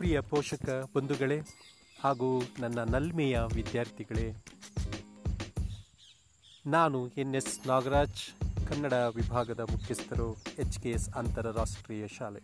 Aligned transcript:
ಪ್ರಿಯ 0.00 0.20
ಪೋಷಕ 0.20 0.84
ಬಂಧುಗಳೇ 0.96 1.40
ಹಾಗೂ 2.00 2.42
ನನ್ನ 2.58 2.84
ನಲ್ಮೆಯ 2.84 3.40
ವಿದ್ಯಾರ್ಥಿಗಳೇ, 3.54 4.44
ನಾನು 6.66 7.08
ಎನ್ 7.08 7.34
ಎಸ್ 7.34 7.66
ನಾಗರಾಜ್, 7.66 8.22
ಕನ್ನಡ 8.68 8.92
ವಿಭಾಗದ 8.92 9.60
ಮುಖ್ಯಸ್ಥರು, 9.60 10.42
ಎಚ್ 10.58 10.78
ಕೆ 10.78 10.90
ಎಸ್ 10.90 11.08
ಅಂತಾರಾಷ್ಟ್ರೀಯ 11.08 12.06
ಶಾಲೆ. 12.06 12.40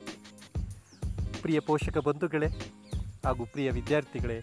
ಪ್ರಿಯ 1.43 1.61
ಪೋಷಕ 1.61 1.99
ಬಂಧುಗಳೇ 1.99 2.47
ಹಾಗೂ 3.25 3.47
ಪ್ರಿಯ 3.47 3.71
ವಿದ್ಯಾರ್ಥಿಗಳೇ, 3.71 4.41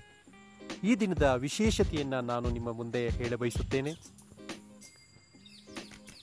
ಈ 0.84 0.96
ದಿನದ 0.96 1.24
ವಿಶೇಷತೆಯನ್ನು 1.24 2.22
ನಾನು 2.22 2.50
ನಿಮ್ಮ 2.50 2.72
ಮುಂದೆ 2.72 3.10
ಹೇಳ 3.10 3.36
ಬಯಸುತ್ತೇನೆ 3.36 3.92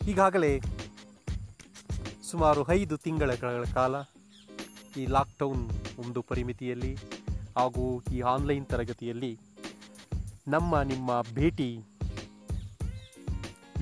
ಈಗಾಗಲೇ 0.09 0.61
ಸುಮಾರು 2.31 2.73
ಐದು 2.73 2.97
ತಿಂಗಳ 2.97 3.35
ಕಾಲ 3.75 3.97
ಈ 4.97 5.07
ಲಾಕ್ಡೌನ್ 5.07 5.71
ಒಂದು 5.99 6.23
ಪರಿಮಿತಿಯಲ್ಲಿ 6.23 6.97
ಹಾಗೂ 7.57 8.03
ಈ 8.13 8.21
ಆನ್ಲೈನ್ 8.21 8.67
ತರಗತಿಯಲ್ಲಿ 8.67 9.39
ನಮ್ಮ, 10.49 10.83
ನಿಮ್ಮ 10.83 11.23
ಭೇಟಿ 11.23 11.81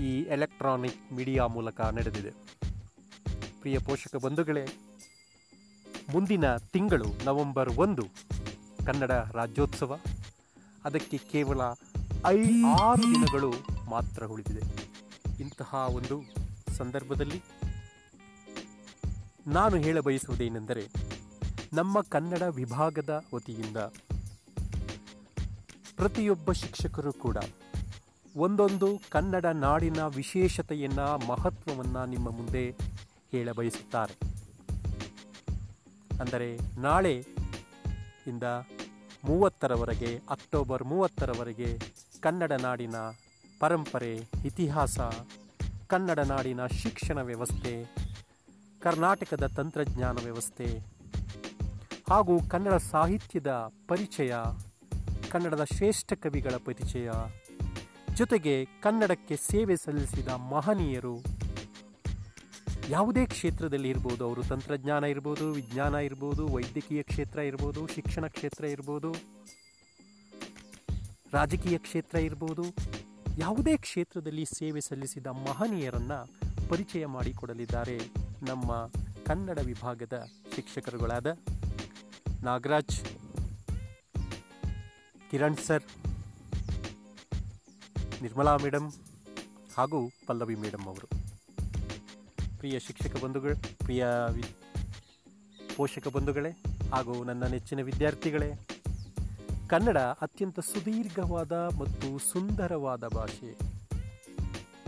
ಈ 0.01 0.23
ಎಲೆಕ್ಟ್ರಾನಿಕ್ 0.23 1.13
ಮೀಡಿಯಾ 1.13 1.47
ಮೂಲಕ 1.47 1.81
ನಡೆದಿದೆ. 1.81 2.31
ಪ್ರಿಯ 3.61 3.79
ಪೋಷಕ 3.79 4.17
ಬಂಧುಗಳೇ, 4.17 4.67
ಮುಂದಿನ 6.13 6.57
ತಿಂಗಳು 6.57 7.25
ನವೆಂಬರ್ 7.25 7.69
ಒಂದು, 7.69 8.07
ಕನ್ನಡ 8.87 9.11
ರಾಜ್ಯೋತ್ಸವ. 9.11 10.01
ಅದಕ್ಕೆ 10.85 11.19
ಕೇವಲ 11.19 11.61
ಐ 12.27 12.63
ಆರು 12.63 13.03
ದಿನಗಳು 13.03 13.53
ಮಾತ್ರ 13.91 14.25
ಉಳಿದಿದೆ. 14.25 14.89
ಇಂತಹ 15.41 15.75
ಒಂದು 15.75 16.23
ಸಂದರ್ಭದಲ್ಲಿ 16.77 17.43
ನಾನು 19.47 19.77
ಹೇಳ 19.77 20.01
ಬಯಸುವುದೇನೆಂದರೆ 20.01 20.85
ನಮ್ಮ 21.75 22.01
ಕನ್ನಡ 22.01 22.43
ವಿಭಾಗದ 22.43 23.25
ವತಿಯಿಂದ 23.35 23.77
ಪ್ರತಿಯೊಬ್ಬ 25.97 26.53
ಶಿಕ್ಷಕರು 26.53 27.13
ಕೂಡ 27.13 27.37
ಒಂದೊಂದು 28.37 29.01
ಕನ್ನಡ 29.11 29.47
ನಾಡಿನ 29.47 30.07
ವಿಶೇಷತೆಯನ್ನು, 30.07 31.27
ಮಹತ್ವವನ್ನು 31.27 32.07
ನಿಮ್ಮ 32.07 32.31
ಮುಂದೆ 32.31 32.71
ಹೇಳ 33.33 33.53
ಬಯಸುತ್ತಾರೆ 33.53 34.15
ಅಂದರೆ 36.21 36.59
ನಾಳೆ 36.79 37.15
ಇಂದ 38.27 38.43
ಮೂವತ್ತರವರೆಗೆ, 39.25 40.21
ಅಕ್ಟೋಬರ್ 40.31 40.85
ಮೂವತ್ತರವರೆಗೆ 40.85 41.79
ಕನ್ನಡ 42.21 42.53
ನಾಡಿನ 42.53 42.95
ಪರಂಪರೆ, 43.61 44.17
ಇತಿಹಾಸ, 44.45 44.99
ಕನ್ನಡ 45.87 46.19
ನಾಡಿನ 46.19 46.67
ಶಿಕ್ಷಣ 46.67 47.23
ವ್ಯವಸ್ಥೆ 47.23 47.75
ಕರ್ನಾಟಕದ 48.85 49.47
ತಂತ್ರಜ್ಞಾನ 49.59 50.17
ವ್ಯವಸ್ಥೆ 50.25 50.69
ಹಾಗೂ 52.11 52.35
ಕನ್ನಡ 52.49 52.75
ಸಾಹಿತ್ಯದ 52.93 53.53
ಪರಿಚಯ, 53.89 54.35
ಕನ್ನಡದ 55.33 55.65
ಶ್ರೇಷ್ಠ 55.65 56.13
ಕವಿಗಳ 56.13 56.57
ಪರಿಚಯ 56.69 57.11
ಜೊತೆಗೆ 58.15 58.55
ಕನ್ನಡಕ್ಕೆ 58.85 59.37
ಸೇವೆ 59.37 59.77
ಸಲ್ಲಿಸಿದ 59.77 60.29
ಮಹನೀಯರು. 60.29 61.17
ಯಾವುದೇ 62.89 63.25
ಕ್ಷೇತ್ರದಲ್ಲಿ 63.27 63.89
ಇರ್ಬೋದು, 63.89 64.23
ಅವರು 64.27 64.43
ತಂತ್ರಜ್ಞಾನ 64.43 65.05
ಇರ್ಬೋದು, 65.05 65.47
ವಿಜ್ಞಾನ 65.53 65.95
ಇರ್ಬೋದು, 65.95 66.45
ವೈದ್ಯಕೀಯ 66.47 67.03
ಕ್ಷೇತ್ರ 67.03 67.39
ಇರ್ಬೋದು, 67.39 67.87
ಶಿಕ್ಷಣ 67.87 68.27
ಕ್ಷೇತ್ರ 68.27 68.65
ಇರ್ಬೋದು, 68.65 69.11
ರಾಜಕೀಯ 71.33 71.79
ಕ್ಷೇತ್ರ 71.79 72.19
ಇರ್ಬೋದು, 72.19 72.65
ಯಾವುದೇ 73.39 73.77
ಕ್ಷೇತ್ರದಲ್ಲಿ 73.77 74.45
ಸೇವೆ 74.45 74.81
ಸಲ್ಲಿಸಿದ 74.81 75.27
ಮಹನೀಯರನ್ನು 75.27 76.21
ಪರಿಚಯ 76.69 77.07
ಮಾಡಿಕೊಡಲಿದ್ದಾರೆ. 77.07 78.28
ನಮ್ಮ 78.43 78.91
ಕನ್ನಡ 79.27 79.59
ವಿಭಾಗದ 79.59 80.27
ಶಿಕ್ಷಕರುಗಳಾದ 80.55 81.27
ನಾಗರಾಜ್, 82.43 83.05
ಕಿರಣ್ 85.31 85.57
ಸರ್, 85.57 85.83
ನಿರ್ಮಲಾ 88.23 88.57
ಮೇಡಮ್ 88.57 88.93
ಹಾಗೂ 89.77 90.11
ಪಲ್ಲವಿ 90.27 90.55
ಮೇಡಮ್ 90.55 90.87
ಅವರು. 90.87 91.07
ಪ್ರಿಯ 92.59 92.79
ಶಿಕ್ಷಕ 92.79 93.25
ಬಂಧುಗಳು, 93.25 93.79
ಪ್ರಿಯ 93.79 94.07
ಪೋಷಕ 95.77 96.09
ಬಂಧುಗಳೇ 96.09 96.51
ಹಾಗೂ 96.93 97.25
ನನ್ನ 97.25 97.47
ನೆಚ್ಚಿನ 97.47 97.83
ವಿದ್ಯಾರ್ಥಿಗಳೇ, 97.83 98.67
ಕನ್ನಡ 99.69 99.99
ಅತ್ಯಂತ 99.99 100.61
ಸುದೀರ್ಘವಾದ 100.61 101.53
ಮತ್ತು 101.53 102.19
ಸುಂದರವಾದ 102.19 103.09
ಭಾಷೆ. 103.09 103.68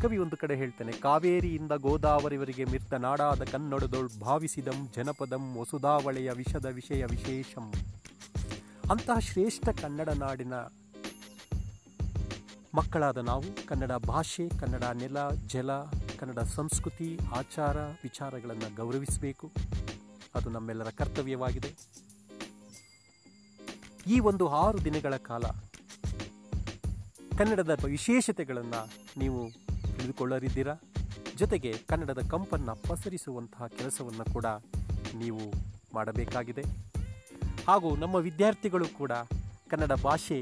ಕವಿ 0.02 0.18
ಒಂದು 0.18 0.36
ಕಡೆ 0.36 0.56
ಹೇಳ್ತಾನೆ, 0.56 0.92
ಕಾವೇರಿಯಿಂದ 0.92 1.72
ಗೋದಾವರಿವರೆಗೆ 1.72 2.64
ಮಿರ್ತ 2.64 2.94
ನಾಡಾದ 2.94 3.42
ಕನ್ನಡದೊಳ್ 3.42 4.20
ಭಾವಿಸಿದಂ 4.20 4.88
ಜನಪದಂ 4.96 5.56
ವಸುಧಾವಳೆಯ 5.56 6.30
ವಿಷದ 6.30 6.64
ವಿಷಯ 6.64 7.04
ವಿಶೇಷಂ. 7.04 7.72
ಅಂತಹ 8.90 9.18
ಶ್ರೇಷ್ಠ 9.18 9.68
ಕನ್ನಡ 9.68 10.08
ನಾಡಿನ 10.08 10.54
ಮಕ್ಕಳಾದ 12.74 13.16
ನಾವು, 13.16 13.66
ಕನ್ನಡ 13.66 13.92
ಭಾಷೆ, 13.92 14.48
ಕನ್ನಡ 14.48 14.82
ನೆಲ, 14.82 15.16
ಜಲ, 15.46 15.70
ಕನ್ನಡ 16.18 16.38
ಸಂಸ್ಕೃತಿ, 16.38 17.18
ಆಚಾರ, 17.36 17.76
ವಿಚಾರಗಳನ್ನು 17.78 18.74
ಗೌರವಿಸಬೇಕು. 18.76 19.50
ಅದು 20.34 20.50
ನಮ್ಮೆಲ್ಲರ 20.50 20.90
ಕರ್ತವ್ಯವಾಗಿದೆ. 20.90 21.72
ಈ 24.06 24.18
ಒಂದು 24.20 24.48
ಆರು 24.48 24.84
ದಿನಗಳ 24.84 25.16
ಕಾಲ 25.16 25.46
ಕನ್ನಡದ 27.38 27.76
ವಿಶೇಷತೆಗಳನ್ನು 27.84 28.88
ನೀವು 29.18 29.69
ತಿಳಿದುಕೊಳ್ಳಲಿದ್ದೀರಾ 30.00 30.74
ಜೊತೆಗೆ 31.36 31.70
ಕನ್ನಡದ 31.88 32.20
ಕಂಪನ್ನು 32.30 32.74
ಪಸರಿಸುವಂತಹ 32.88 33.66
ಕೆಲಸವನ್ನು 33.66 34.24
ಕೂಡ 34.32 34.46
ನೀವು 35.14 35.44
ಮಾಡಬೇಕಾಗಿದೆ. 35.94 36.64
ಹಾಗೂ 37.68 37.96
ನಮ್ಮ 37.96 38.16
ವಿದ್ಯಾರ್ಥಿಗಳು 38.26 38.86
ಕೂಡ 38.88 39.12
ಕನ್ನಡ 39.70 39.92
ಭಾಷೆ 39.92 40.38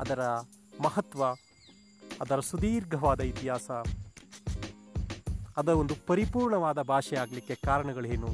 ಅದರ 0.00 0.22
ಮಹತ್ವ, 0.82 1.22
ಅದರ 2.20 2.40
ಸುದೀರ್ಘವಾದ 2.40 3.20
ಇತಿಹಾಸ, 3.20 3.70
ಅದರ 5.56 5.72
ಒಂದು 5.82 5.94
ಪರಿಪೂರ್ಣವಾದ 6.06 6.82
ಭಾಷೆ 6.82 7.16
ಆಗಲಿಕ್ಕೆ 7.16 7.54
ಕಾರಣಗಳೇನು? 7.54 8.30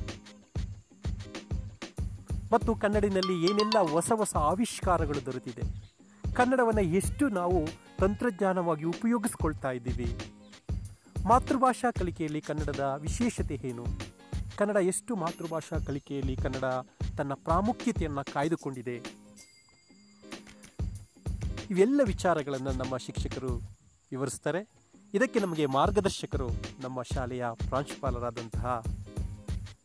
ಮತ್ತು 2.53 2.75
ಕನ್ನಡಿನಲ್ಲಿ 2.75 3.37
ಏನೆಲ್ಲ 3.51 3.79
ಹೊಸ 3.91 4.13
ಹೊಸ 4.15 4.35
ಆವಿಷ್ಕಾರಗಳು 4.51 5.27
ದೊರೆತಿದೆ? 5.27 5.65
ಕನ್ನಡವನ್ನು 6.35 6.85
ಎಷ್ಟು 7.01 7.29
ನಾವು 7.29 7.59
ತಂತ್ರಜ್ಞಾನವಾಗಿ 7.99 8.85
ಉಪಯೋಗಿಸ್ಕೊಳ್ತಾ 8.85 9.71
ಇದ್ದೀವಿ. 9.71 10.17
ಮಾತೃಭಾಷಾ 11.27 11.91
ಕಲಿಕೆಯಲ್ಲಿ 11.91 12.41
ಕನ್ನಡದ 12.41 12.95
ವಿಶೇಷತೆ 12.99 13.61
ಏನು? 13.65 13.85
ಕನ್ನಡ 14.57 14.77
ಎಷ್ಟು 14.77 15.17
ಮಾತೃಭಾಷಾ 15.17 15.79
ಕಲಿಕೆಯಲ್ಲಿ 15.79 16.37
ಕನ್ನಡ 16.37 16.65
ತನ್ನ 17.19 17.35
ಪ್ರಾಮುಖ್ಯತೆಯನ್ನು 17.35 18.33
ಕಾಯ್ದುಕೊಂಡಿದೆ? 18.33 18.97
ಇವೆಲ್ಲ 21.71 22.01
ವಿಚಾರಗಳನ್ನು 22.05 22.73
ನಮ್ಮ 22.73 22.97
ಶಿಕ್ಷಕರು 22.97 23.57
ವಿವರಿಸ್ತಾರೆ. 24.11 24.69
ಇದಕ್ಕೆ 25.15 25.39
ನಮಗೆ 25.39 25.67
ಮಾರ್ಗದರ್ಶಕರು 25.67 26.49
ನಮ್ಮ 26.81 27.03
ಶಾಲೆಯ 27.03 27.47
ಪ್ರಾಂಶುಪಾಲರಾದಂತಹ 27.69 28.83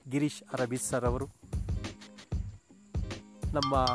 ಗಿರೀಶ್ 0.10 0.44
ಅರಬೀಸ್ 0.54 0.84
ಸರ್ 0.84 1.06
ಅವರು. 1.06 1.26
ನಮ್ಮ 3.54 3.86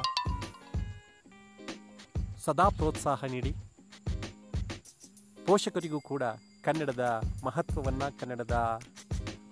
ಸದಾ 2.44 2.68
ಪ್ರೋತ್ಸಾಹ 2.68 3.24
ನೀಡಿ. 3.24 3.54
ಪೋಷಕರಿಗೂ 5.46 6.00
ಕೂಡ 6.00 6.22
ಕನ್ನಡದ 6.64 7.22
ಮಹತ್ವವನ್ನು, 7.44 8.18
ಕನ್ನಡದ 8.18 8.56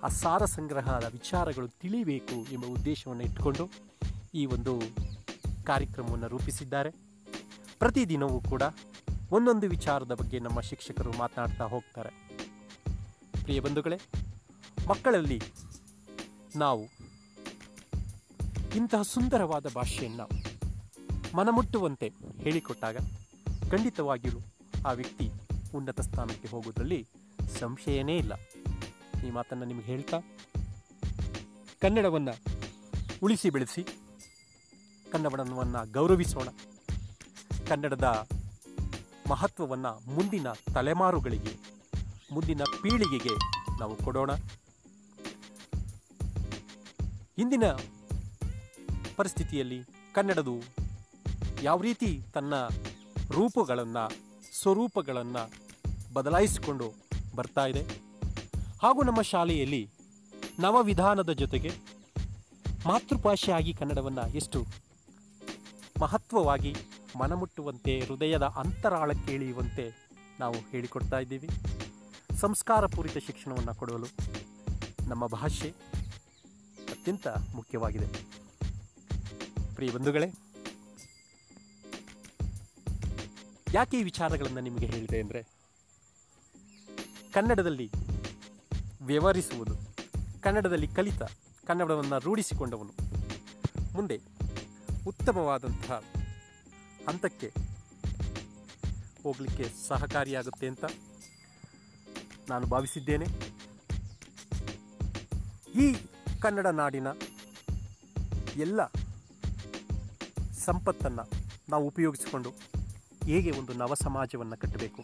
ಆ 0.02 0.08
ಸಾರ 0.08 0.44
ಸಂಗ್ರಹದ 0.44 1.04
ವಿಚಾರಗಳು 1.12 1.68
ತಿಳಿಬೇಕು 1.68 2.52
ಎಂಬ 2.52 2.64
ಉದ್ದೇಶವನ್ನು 2.66 3.22
ಇಟ್ಟುಕೊಂಡು 3.22 3.70
ಈ 4.34 4.46
ಒಂದು 4.46 4.72
ಕಾರ್ಯಕ್ರಮವನ್ನು 5.64 6.28
ರೂಪಿಸಿದ್ದಾರೆ. 6.28 6.90
ಪ್ರತಿದಿನವೂ 7.78 8.40
ಕೂಡ 8.40 8.62
ಒಂದೊಂದು 9.30 9.68
ವಿಚಾರದ 9.68 10.14
ಬಗ್ಗೆ 10.14 10.38
ನಮ್ಮ 10.38 10.60
ಶಿಕ್ಷಕರು 10.60 11.12
ಮಾತನಾಡ್ತಾ 11.18 11.64
ಹೋಗ್ತಾರೆ. 11.64 12.10
ಪ್ರಿಯ 13.42 13.60
ಬಂಧುಗಳೇ, 13.60 13.98
ಮಕ್ಕಳಲ್ಲಿ 14.88 15.40
ನಾವು 16.56 16.82
ಇಂತಹ 18.74 19.02
ಸುಂದರವಾದ 19.02 19.66
ಭಾಷೆಯನ್ನು 19.74 20.26
ಮನಮುಟ್ಟುವಂತೆ 21.36 22.12
ಹೇಳಿಕೊಟ್ಟಾಗ 22.38 22.96
ಖಂಡಿತವಾಗಿಯೂ 23.70 24.38
ಆ 24.86 24.92
ವ್ಯಕ್ತಿ 24.92 25.30
ಉನ್ನತ 25.74 26.00
ಸ್ಥಾನಕ್ಕೆ 26.00 26.48
ಹೋಗೋದ್ರಲ್ಲಿ 26.48 27.00
ಸಂಶಯನೇ 27.58 28.16
ಇಲ್ಲ. 28.16 28.34
ಈ 29.26 29.30
ಮಾತನ್ನು 29.30 29.64
ನಿಮಗೆ 29.70 29.86
ಹೇಳ್ತಾ 29.86 30.18
ಕನ್ನಡವನ್ನು 31.82 32.34
ಉಳಿಸಿ 33.22 33.48
ಬೆಳೆಸಿ, 33.50 33.82
ಕನ್ನಡವನ್ನು 35.12 35.80
ಗೌರವಿಸೋಣ. 35.92 36.48
ಕನ್ನಡದ 37.68 38.08
ಮಹತ್ವವನ್ನು 39.30 39.92
ಮುಂದಿನ 40.14 40.48
ತಲೆಮಾರುಗಳಿಗೆ, 40.74 41.52
ಮುಂದಿನ 42.32 42.62
ಪೀಳಿಗೆಗೆ 42.82 43.34
ನಾವು 43.80 43.94
ಕೊಡೋಣ. 43.96 44.30
ಇಂದಿನ 47.38 47.66
ಪರಿಸ್ಥಿತಿಯಲ್ಲಿ 49.16 49.80
ಕನ್ನಡದು 50.14 50.56
ಯಾವ 51.62 51.80
ರೀತಿ 51.80 52.10
ತನ್ನ 52.34 52.54
ರೂಪಗಳನ್ನು, 53.30 54.04
ಸ್ವರೂಪಗಳನ್ನು 54.60 55.63
ಬದಲಾಯಿಸಿಕೊಂಡು 56.14 56.86
ಬರ್ತಾ 57.36 57.66
ಇದೆ. 57.66 57.82
ಹಾಗೂ 58.82 59.02
ನಮ್ಮ 59.02 59.22
ಶಾಲೆಯಲ್ಲಿ 59.22 59.82
ನವವಿಧಾನದ 60.60 61.32
ಜೊತೆಗೆ 61.32 61.70
ಮಾತೃಭಾಷೆಯಾಗಿ 62.86 63.74
ಕನ್ನಡವನ್ನು 63.74 64.24
ಎಷ್ಟು 64.36 64.60
ಮಹತ್ವವಾಗಿ 66.00 66.72
ಮನಮುಟ್ಟುವಂತೆ, 67.18 68.00
ಹೃದಯದ 68.00 68.42
ಅಂತರಾಳಕ್ಕೆ 68.42 69.32
ಇಳಿಯುವಂತೆ 69.34 69.84
ನಾವು 70.40 70.56
ಹೇಳಿಕೊಡ್ತಾ 70.70 71.18
ಇದ್ದೀವಿ. 71.18 71.48
ಸಂಸ್ಕಾರಪೂರಿತ 72.40 73.18
ಶಿಕ್ಷಣವನ್ನು 73.26 73.74
ಕೊಡಲು 73.74 74.08
ನಮ್ಮ 75.08 75.26
ಭಾಷೆ 75.26 75.70
ಅತ್ಯಂತ 76.92 77.26
ಮುಖ್ಯವಾಗಿದೆ. 77.54 78.08
ಪ್ರಿಯ 79.74 79.90
ಬಂಧುಗಳೇ, 79.90 80.28
ಯಾಕೆ 83.74 83.96
ಈ 84.00 84.02
ವಿಚಾರಗಳನ್ನು 84.02 84.60
ನಿಮಗೆ 84.60 84.86
ಹೇಳಿದೆ 84.86 85.20
ಅಂದರೆ 85.20 85.53
ಕನ್ನಡದಲ್ಲಿ 87.34 87.90
ವ್ಯವಹರಿಸುವುದು, 89.02 89.74
ಕನ್ನಡದಲ್ಲಿ 90.40 90.88
ಕಲಿತ 90.88 91.22
ಕನ್ನಡವನ್ನು 91.66 92.18
ರೂಢಿಸಿಕೊಂಡವನು. 92.18 92.92
ಮುಂದೆ 93.92 94.16
ಉತ್ತಮವಾದಂತಹ 95.06 95.96
ಹಂತಕ್ಕೆ 97.08 97.48
ಹೋಗಲಿಕ್ಕೆ 99.22 99.66
ಸಹಕಾರಿಯಾಗುತ್ತೆ 99.88 100.66
ಅಂತ 100.66 100.84
ನಾನು 102.48 102.66
ಭಾವಿಸಿದ್ದೇನೆ. 102.66 103.26
ಈ 105.84 105.86
ಕನ್ನಡ 106.40 106.66
ನಾಡಿನ 106.66 107.08
ಎಲ್ಲ 108.56 108.80
ಸಂಪತ್ತನ್ನು 110.64 111.24
ನಾವು 111.68 111.84
ಉಪಯೋಗಿಸಿಕೊಂಡು 111.86 112.50
ಹೇಗೆ 113.24 113.50
ಒಂದು 113.50 113.72
ನವ 113.74 113.94
ಸಮಾಜವನ್ನು 113.94 114.56
ಕಟ್ಟಬೇಕು? 114.56 115.02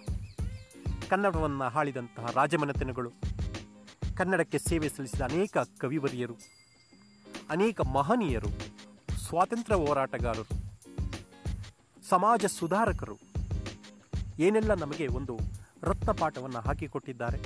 ಕನ್ನಡವನ್ನು 1.11 1.69
ಹಾಳಿದಂತಹ 1.69 2.27
ರಾಜಮನೆತನಗಳು. 2.35 3.11
ಕನ್ನಡಕ್ಕೆ 4.17 4.59
ಸೇವೆ 4.59 4.89
ಸಲ್ಲಿಸಿದ 4.89 5.21
ಅನೇಕ 5.21 5.59
ಕವಿವರಿಯರು, 5.81 6.35
ಅನೇಕ 7.51 7.81
ಮಹನೀಯರು, 7.81 8.51
ಸ್ವಾತಂತ್ರ್ಯ 9.19 9.77
ಹೋರಾಟಗಾರರು, 9.77 10.47
ಸಮಾಜ 12.09 12.45
ಸುಧಾರಕರು. 12.47 13.17
ಏನೆಲ್ಲ 14.39 14.75
ನಮಗೆ 14.75 15.07
ಒಂದು 15.07 15.39
ರತ್ನಪಾಠವನ್ನು 15.83 16.61
ಹಾಕಿಕೊಟ್ಟಿದ್ದಾರೆ 16.61 17.41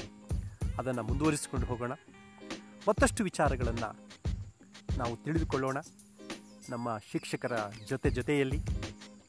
ಅದನ್ನು 0.78 1.02
ಮುಂದುವರಿಸಿಕೊಂಡು 1.02 1.66
ಹೋಗೋಣ. 1.66 1.92
ಮತ್ತಷ್ಟು 2.88 3.24
ವಿಚಾರಗಳನ್ನು 3.24 3.90
ನಾವು 4.98 5.16
ತಿಳಿದುಕೊಳ್ಳೋಣ. 5.16 5.78
ನಮ್ಮ 6.68 6.98
ಶಿಕ್ಷಕರ 7.12 7.52
ಜೊತೆ 7.88 8.10
ಜೊತೆಯಲ್ಲಿ, 8.10 8.60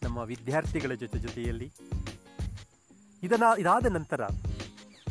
ನಮ್ಮ 0.04 0.18
ವಿದ್ಯಾರ್ಥಿಗಳ 0.18 0.94
ಜೊತೆ 0.94 1.20
ಜೊತೆಯಲ್ಲಿ 1.20 1.72
ಇದನ್ನ 3.26 3.44
ಇದಾದ 3.60 3.86
ನಂತರ 3.86 4.22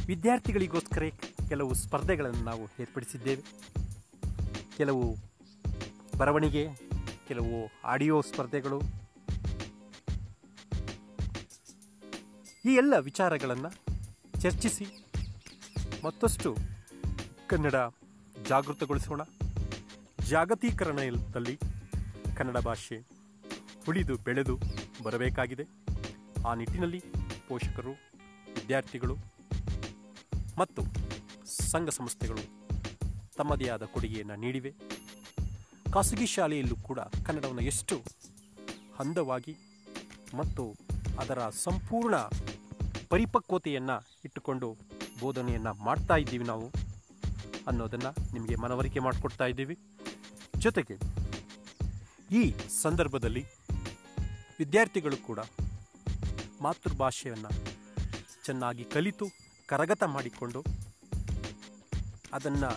ವಿದ್ಯಾರ್ಥಿಗಳಿಗೋಸ್ಕರ 0.06 1.02
ಕೆಲವು 1.48 1.74
ಸ್ಪರ್ಧೆಗಳನ್ನು 1.74 2.44
ನಾವು 2.44 2.62
ಏರ್ಪಡಿಸಿದ್ದೇವೆ. 2.62 3.42
ಕೆಲವು 4.76 5.16
ಬರವಣಿಗೆ, 6.16 6.68
ಕೆಲವು 7.28 7.70
ಆಡಿಯೋ 7.84 8.20
ಸ್ಪರ್ಧೆಗಳು. 8.20 8.80
ಈ 12.64 12.74
ಎಲ್ಲ 12.74 12.98
ವಿಚಾರಗಳನ್ನು 12.98 13.70
ಚರ್ಚಿಸಿ 14.40 15.06
ಮತ್ತಷ್ಟು 16.04 16.56
ಕನ್ನಡ 17.46 17.74
ಜಾಗೃತಗೊಳಿಸೋಣ. 18.48 19.20
ಜಾಗತೀಕರಣದಲ್ಲಿ 20.28 21.58
ಕನ್ನಡ 22.36 22.58
ಭಾಷೆ 22.58 23.06
ಉಳಿದು 23.88 24.16
ಬೆಳೆದು 24.16 24.58
ಬರಬೇಕಾಗಿದೆ. 25.02 25.64
ಆ 26.48 26.54
ನಿಟ್ಟಿನಲ್ಲಿ 26.54 27.23
ಪೋಷಕರು, 27.48 27.92
ವಿದ್ಯಾರ್ಥಿಗಳು 28.56 29.16
ಮತ್ತು 30.60 30.82
ಸಂಘ 31.72 31.88
ಸಂಸ್ಥೆಗಳು 31.98 32.44
ತಮ್ಮದೇ 33.38 33.68
ಆದ 33.74 33.84
ಕೊಡುಗೆಯನ್ನು 33.94 34.36
ನೀಡಿವೆ. 34.44 34.72
ಖಾಸಗಿ 35.94 36.26
ಶಾಲೆಯಲ್ಲೂ 36.34 36.76
ಕೂಡ 36.88 37.00
ಕನ್ನಡವನ್ನು 37.26 37.64
ಎಷ್ಟು 37.72 37.96
ಹಂದವಾಗಿ 38.98 39.54
ಮತ್ತು 40.40 40.64
ಅದರ 41.22 41.40
ಸಂಪೂರ್ಣ 41.66 42.14
ಪರಿಪಕ್ವತೆಯನ್ನು 43.12 43.96
ಇಟ್ಟುಕೊಂಡು 44.26 44.68
ಬೋಧನೆಯನ್ನು 45.20 45.72
ಮಾಡ್ತಾ 45.86 46.16
ಇದ್ದೀವಿ 46.22 46.46
ನಾವು 46.52 46.66
ಅನ್ನೋದನ್ನು 47.70 48.10
ನಿಮಗೆ 48.34 48.56
ಮನವರಿಕೆ 48.62 49.00
ಮಾಡಿಕೊಡ್ತಾ 49.06 49.46
ಇದ್ದೀವಿ. 49.52 49.76
ಜೊತೆಗೆ 50.64 50.96
ಈ 52.40 52.42
ಸಂದರ್ಭದಲ್ಲಿ 52.82 53.44
ವಿದ್ಯಾರ್ಥಿಗಳು 54.60 55.16
ಕೂಡ 55.28 55.40
ಮಾತೃಭಾಷೆಯನ್ನು 56.66 57.50
ಚೆನ್ನಾಗಿ 58.46 58.84
ಕಲಿತು, 58.94 59.26
ಕರಗತ 59.68 60.02
ಮಾಡಿಕೊಂಡು, 60.14 60.60
ಅದನ್ನು 62.36 62.70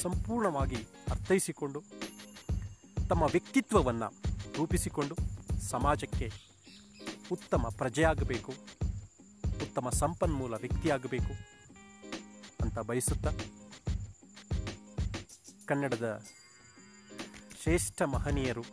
ಸಂಪೂರ್ಣವಾಗಿ 0.00 0.80
ಅರ್ಥೈಸಿಕೊಂಡು, 1.10 1.80
ತಮ್ಮ 3.10 3.22
ವ್ಯಕ್ತಿತ್ವವನ್ನು 3.34 4.08
ರೂಪಿಸಿಕೊಂಡು 4.58 5.14
ಸಮಾಜಕ್ಕೆ 5.70 6.28
ಉತ್ತಮ 7.36 7.66
ಪ್ರಜೆಯಾಗಬೇಕು, 7.78 8.52
ಉತ್ತಮ 9.64 9.90
ಸಂಪನ್ಮೂಲ 10.02 10.54
ವ್ಯಕ್ತಿಯಾಗಬೇಕು 10.64 11.34
ಅಂತ 12.60 12.78
ಬಯಸುತ್ತಾ 12.90 13.32
ಕನ್ನಡದ 15.68 16.08
ಶ್ರೇಷ್ಠ 17.60 18.02
ಮಹನೀಯರು, 18.14 18.64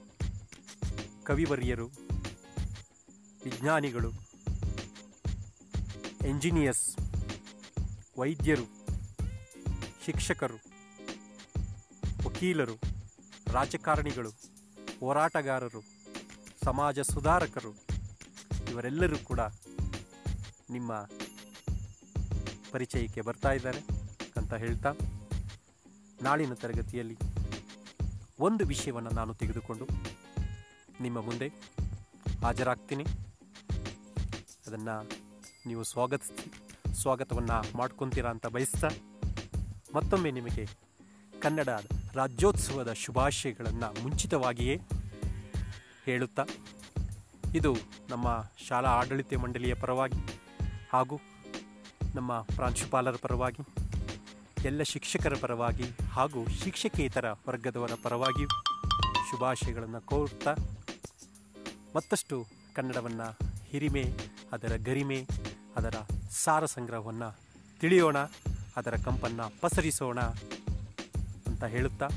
ಕವಿವರ್ಯರು, 1.28 1.88
ವಿಜ್ಞಾನಿಗಳು 3.44 4.10
ಎಂಜಿನಿಯರ್ಸ್, 6.28 6.96
ವೈದ್ಯರು, 8.18 8.66
ಶಿಕ್ಷಕರು, 10.06 10.58
ವಕೀಲರು, 12.26 12.76
ರಾಜಕಾರಣಿಗಳು, 13.54 14.32
ಹೋರಾಟಗಾರರು, 15.00 15.82
ಸಮಾಜ 16.64 17.00
ಸುಧಾರಕರು, 17.00 17.72
ಇವರೆಲ್ಲರೂ 18.72 19.18
ಕೂಡ 19.18 19.40
ನಿಮ್ಮ 20.70 21.10
ಪರಿಚಯಕ್ಕೆ 22.72 23.22
ಬರ್ತಾ 23.22 23.52
ಇದ್ದಾರೆ 23.52 23.80
ಅಂತ 24.38 24.54
ಹೇಳ್ತಾ 24.54 24.92
ನಾಳಿನ 26.22 26.54
ತರಗತಿಯಲ್ಲಿ 26.54 27.18
ಒಂದು 28.40 28.66
ವಿಷಯವನ್ನು 28.66 29.10
ನಾನು 29.10 29.34
ತೆಗೆದುಕೊಂಡು 29.34 29.88
ನಿಮ್ಮ 31.02 31.22
ಮುಂದೆ 31.22 31.48
ಹಾಜರಾಗ್ತೀನಿ. 32.44 33.04
ಅದನ್ನು 34.68 35.29
ನೀವು 35.68 35.84
ಸ್ವಾಗತ 35.84 36.22
ಸ್ವಾಗತವನ್ನು 36.94 37.78
ಮಾಡ್ಕೊತೀರಾ 37.78 38.30
ಅಂತ 38.30 38.48
ಬಯಸ್ತಾ 38.48 38.90
ಮತ್ತೊಮ್ಮೆ 39.96 40.32
ನಿಮಗೆ 40.32 40.66
ಕನ್ನಡ 41.42 41.70
ರಾಜ್ಯೋತ್ಸವದ 42.16 42.94
ಶುಭಾಶಯಗಳನ್ನು 42.94 44.04
ಮುಂಚಿತವಾಗಿಯೇ 44.04 44.76
ಹೇಳುತ್ತಾ. 46.06 46.46
ಇದು 47.56 47.74
ನಮ್ಮ 48.10 48.50
ಶಾಲಾ 48.68 48.90
ಆಡಳಿತ 48.90 49.34
ಮಂಡಳಿಯ 49.34 49.74
ಪರವಾಗಿ 49.74 50.22
ಹಾಗೂ 50.90 51.20
ನಮ್ಮ 52.16 52.42
ಪ್ರಾಂಶುಪಾಲರ 52.42 53.16
ಪರವಾಗಿ, 53.22 53.64
ಎಲ್ಲ 54.66 54.84
ಶಿಕ್ಷಕರ 54.84 55.36
ಪರವಾಗಿ 55.42 55.84
ಹಾಗೂ 56.12 56.48
ಶಿಕ್ಷಕೇತರ 56.48 57.32
ವರ್ಗದವರ 57.32 57.92
ಪರವಾಗಿಯೂ 58.04 58.50
ಶುಭಾಶಯಗಳನ್ನು 59.32 60.02
ಕೋರ್ತಾ 60.02 60.54
ಮತ್ತಷ್ಟು 61.96 62.48
ಕನ್ನಡವನ್ನು 62.76 63.38
ಹಿರಿಮೆ, 63.70 64.04
ಅದರ 64.54 64.76
ಗರಿಮೆ 64.76 65.26
ಅದರ 65.80 65.96
ಸಾರ 66.30 66.66
ಸಂಗ್ರಹವನ್ನು 66.66 67.36
ತಿಳಿಯೋಣ, 67.80 68.18
ಅದರ 68.76 68.96
ಕಂಪನ್ನು 68.96 69.62
ಪಸರಿಸೋಣ 69.62 70.20
ಅಂತ 71.48 71.64
ಹೇಳುತ್ತಾ 71.64 72.10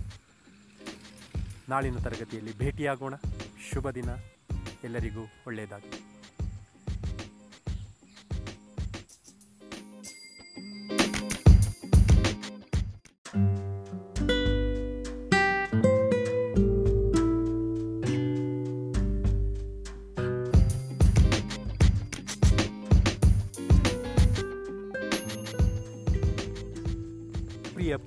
ನಾಳಿನ 1.69 1.97
ತರಗತಿಯಲ್ಲಿ 1.97 2.59
ಭೇಟಿಯಾಗೋಣ. 2.59 3.15
ಶುಭ 3.73 3.91
ದಿನ. 3.91 4.11
ಎಲ್ಲರಿಗೂ 4.85 5.21
ಒಳ್ಳೆಯದಾಗಲಿ. 5.47 6.12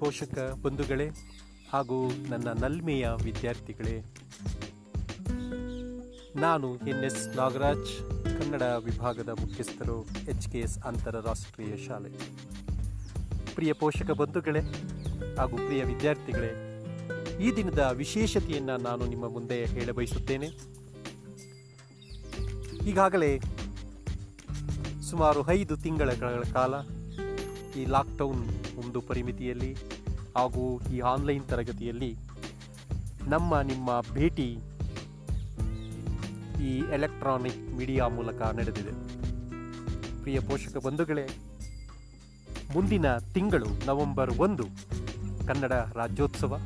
ಪೋಷಕ 0.05 0.59
ಬಂಧುಗಳೇ 0.63 1.07
ಹಾಗೂ 1.69 2.09
ನನ್ನ 2.29 2.47
ನಲ್ಮೆಯ 2.63 3.09
ವಿದ್ಯಾರ್ಥಿಗಳೇ, 3.23 4.03
ನಾನು 6.35 6.75
ಎನ್ 6.75 7.03
ಎಸ್ 7.03 7.37
ನಾಗರಾಜ್, 7.37 7.93
ಕನ್ನಡ 8.39 8.61
ವಿಭಾಗದ 8.61 9.29
ಮುಖ್ಯಸ್ಥರು, 9.29 10.07
ಎಚ್ 10.29 10.47
ಕೆ 10.51 10.59
ಎಸ್ 10.59 10.79
ಅಂತಾರಾಷ್ಟ್ರೀಯ 10.79 11.87
ಶಾಲೆ. 11.87 12.11
ಪ್ರಿಯ 13.55 13.73
ಪೋಷಕ 13.73 14.11
ಬಂಧುಗಳೇ 14.11 14.59
ಹಾಗೂ 15.37 15.55
ಪ್ರಿಯ 15.57 15.83
ವಿದ್ಯಾರ್ಥಿಗಳೇ, 15.83 16.51
ಈ 17.43 17.55
ದಿನದ 17.55 17.79
ವಿಶೇಷತೆಯನ್ನು 17.93 18.77
ನಾನು 18.77 19.05
ನಿಮ್ಮ 19.05 19.29
ಮುಂದೆ 19.29 19.65
ಹೇಳಬಯಸುತ್ತೇನೆ. 19.65 20.47
ಈಗಾಗಲೇ 22.85 23.39
ಸುಮಾರು 25.09 25.49
ಐದು 25.49 25.77
ತಿಂಗಳ 25.77 26.09
ಕಾಲ 26.53 26.73
ಈ 27.79 27.85
ಲಾಕ್ಡೌನ್ 27.85 28.45
ಒಂದು 28.77 29.01
ಪರಿಮಿತಿಯಲ್ಲಿ 29.01 29.94
ಹಾಗೂ 30.35 30.81
ಈ 30.93 30.99
ಆನ್ಲೈನ್ 30.99 31.43
ತರಗತಿಯಲ್ಲಿ 31.43 32.15
ನಮ್ಮ, 33.27 33.61
ನಿಮ್ಮ 33.61 34.01
ಭೇಟಿ 34.13 34.57
ಈ 36.63 36.93
ಎಲೆಕ್ಟ್ರಾನಿಕ್ 36.93 37.77
ಮೀಡಿಯಾ 37.77 38.07
ಮೂಲಕ 38.07 38.41
ನಡೆದಿದೆ. 38.41 38.93
ಪ್ರಿಯ 40.21 40.39
ಪೋಷಕ 40.39 40.77
ಬಂಧುಗಳೇ, 40.77 41.27
ಮುಂದಿನ 42.73 43.17
ತಿಂಗಳು 43.17 43.85
ನವೆಂಬರ್ 43.85 44.33
ಒಂದು, 44.37 44.63
ಕನ್ನಡ 45.47 45.71
ರಾಜ್ಯೋತ್ಸವ. 45.71 46.59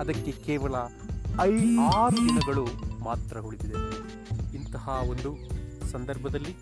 ಅದಕ್ಕೆ 0.00 0.32
ಕೇವಲ 0.32 0.74
ಐ 1.40 1.76
ಆರು 1.76 2.16
ದಿನಗಳು 2.16 2.66
ಮಾತ್ರ 3.04 3.38
ಉಳಿದಿದೆ. 3.38 3.78
ಇಂತಹ 4.56 4.88
ಒಂದು 4.88 5.36
ಸಂದರ್ಭದಲ್ಲಿ 5.90 6.56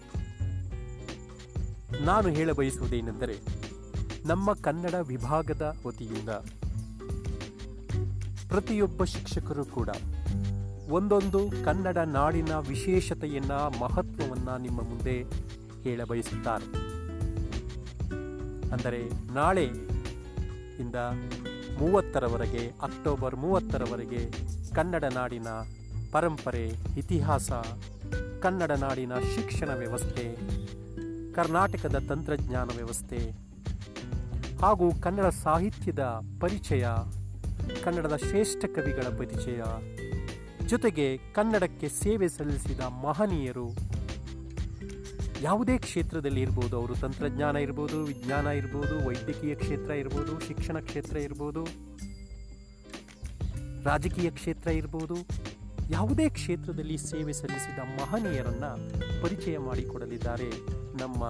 ನಾನು 2.04 2.28
ಹೇಳ 2.28 2.52
ಬಯಸುವುದೇನೆಂದರೆ 2.52 3.65
ನಮ್ಮ 4.26 4.52
ಕನ್ನಡ 4.52 4.95
ವಿಭಾಗದ 4.95 5.76
ವತಿಯಿಂದ 5.87 6.28
ಪ್ರತಿಯೊಬ್ಬ 8.49 9.04
ಶಿಕ್ಷಕರು 9.04 9.64
ಕೂಡ 9.64 9.88
ಒಂದೊಂದು 10.88 11.50
ಕನ್ನಡ 11.64 11.99
ನಾಡಿನ 11.99 12.54
ವಿಶೇಷತೆಯನ್ನ, 12.54 13.52
ಮಹತ್ವವನ್ನ 13.52 14.56
ನಿಮ್ಮ 14.56 14.80
ಮುಂದೆ 14.83 15.23
ಹೇಳ 15.83 16.04
ಬಯಸುತ್ತಾರೆ. 16.04 16.66
ಅಂದರೆ 18.71 19.33
ನಾಳೆ 19.35 19.64
ಇಂದ 20.80 20.95
ಮೂವತ್ತರವರೆಗೆ, 21.80 22.73
ಅಕ್ಟೋಬರ್ 22.83 23.37
ಮೂವತ್ತರವರೆಗೆ 23.37 24.30
ಕನ್ನಡ 24.75 25.04
ನಾಡಿನ 25.04 25.47
ಪರಂಪರೆ, 26.12 26.66
ಇತಿಹಾಸ, 26.97 27.52
ಕನ್ನಡ 28.42 28.71
ನಾಡಿನ 28.71 29.14
ಶಿಕ್ಷಣ 29.35 29.71
ವ್ಯವಸ್ಥೆ, 29.75 30.37
ಕರ್ನಾಟಕದ 31.33 32.04
ತಂತ್ರಜ್ಞಾನ 32.09 32.68
ವ್ಯವಸ್ಥೆ 32.76 33.46
ಹಾಗೂ 34.62 34.86
ಕನ್ನಡ 35.02 35.26
ಸಾಹಿತ್ಯದ 35.26 36.02
ಪರಿಚಯ, 36.40 36.86
ಕನ್ನಡದ 37.84 38.16
ಶ್ರೇಷ್ಠ 38.16 38.64
ಕವಿಗಳ 38.64 39.08
ಪರಿಚಯ. 39.18 39.62
ಜೊತೆಗೆ 40.66 41.16
ಕನ್ನಡಕ್ಕೆ 41.16 41.88
ಸೇವೆ 41.88 42.28
ಸಲ್ಲಿಸಿದ 42.28 42.80
ಮಹನೀಯರು. 42.80 43.68
ಯಾವುದೇ 45.42 45.78
ಕ್ಷೇತ್ರದಲ್ಲಿ 45.78 46.40
ಇರ್ಬೋದು, 46.40 46.75
ಅವರು 46.76 46.94
ತಂತ್ರಜ್ಞಾನ 46.94 47.56
ಇರ್ಬೋದು, 47.56 48.04
ವಿಜ್ಞಾನ 48.04 48.46
ಇರ್ಬೋದು, 48.46 49.08
ವೈದ್ಯಕೀಯ 49.08 49.54
ಕ್ಷೇತ್ರ 49.54 49.90
ಇರ್ಬೋದು, 49.90 50.40
ಶಿಕ್ಷಣ 50.40 50.78
ಕ್ಷೇತ್ರ 50.78 51.16
ಇರ್ಬೋದು, 51.16 51.64
ರಾಜಕೀಯ 53.84 54.30
ಕ್ಷೇತ್ರ 54.30 54.68
ಇರ್ಬೋದು, 54.70 55.16
ಯಾವುದೇ 55.90 56.28
ಕ್ಷೇತ್ರದಲ್ಲಿ 56.28 56.98
ಸೇವೆ 56.98 57.32
ಸಲ್ಲಿಸಿದ 57.32 57.78
ಮಹನೀಯರನ್ನ 57.78 58.64
ಪರಿಚಯ 59.22 59.58
ಮಾಡಿಕೊಡಲಿದ್ದಾರೆ 59.58 60.50
ನಮ್ಮ 61.02 61.25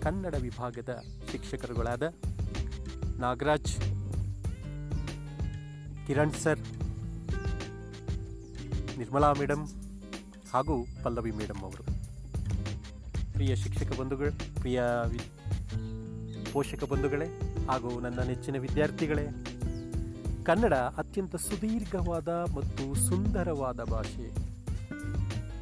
ಕನ್ನಡ 0.00 0.34
ವಿಭಾಗದ 0.40 1.02
ಶಿಕ್ಷಕರುಗಳಾದ 1.32 2.02
ನಾಗರಾಜ್, 3.20 3.72
ಕಿರಣ್ 6.06 6.32
ಸರ್, 6.32 6.60
ನಿರ್ಮಲಾ 8.98 9.32
ಮೇಡಮ್ 9.32 9.68
ಹಾಗೂ 10.54 10.86
ಪಲ್ಲವಿ 11.02 11.30
ಮೇಡಮ್ 11.30 11.62
ಅವರು. 11.62 11.82
ಪ್ರಿಯ 13.32 13.56
ಶಿಕ್ಷಕ 13.56 14.00
ಬಂಧುಗಳು, 14.00 14.32
ಪ್ರಿಯ 14.56 14.82
ಪೋಷಕ 16.52 16.84
ಬಂಧುಗಳೇ 16.84 17.26
ಹಾಗೂ 17.68 18.00
ನನ್ನ 18.00 18.22
ನೆಚ್ಚಿನ 18.22 18.58
ವಿದ್ಯಾರ್ಥಿಗಳೇ, 18.58 19.26
ಕನ್ನಡ 20.44 20.74
ಅತ್ಯಂತ 20.74 21.36
ಸುದೀರ್ಘವಾದ 21.36 22.28
ಮತ್ತು 22.28 22.94
ಸುಂದರವಾದ 22.94 23.84
ಭಾಷೆ. 23.84 24.39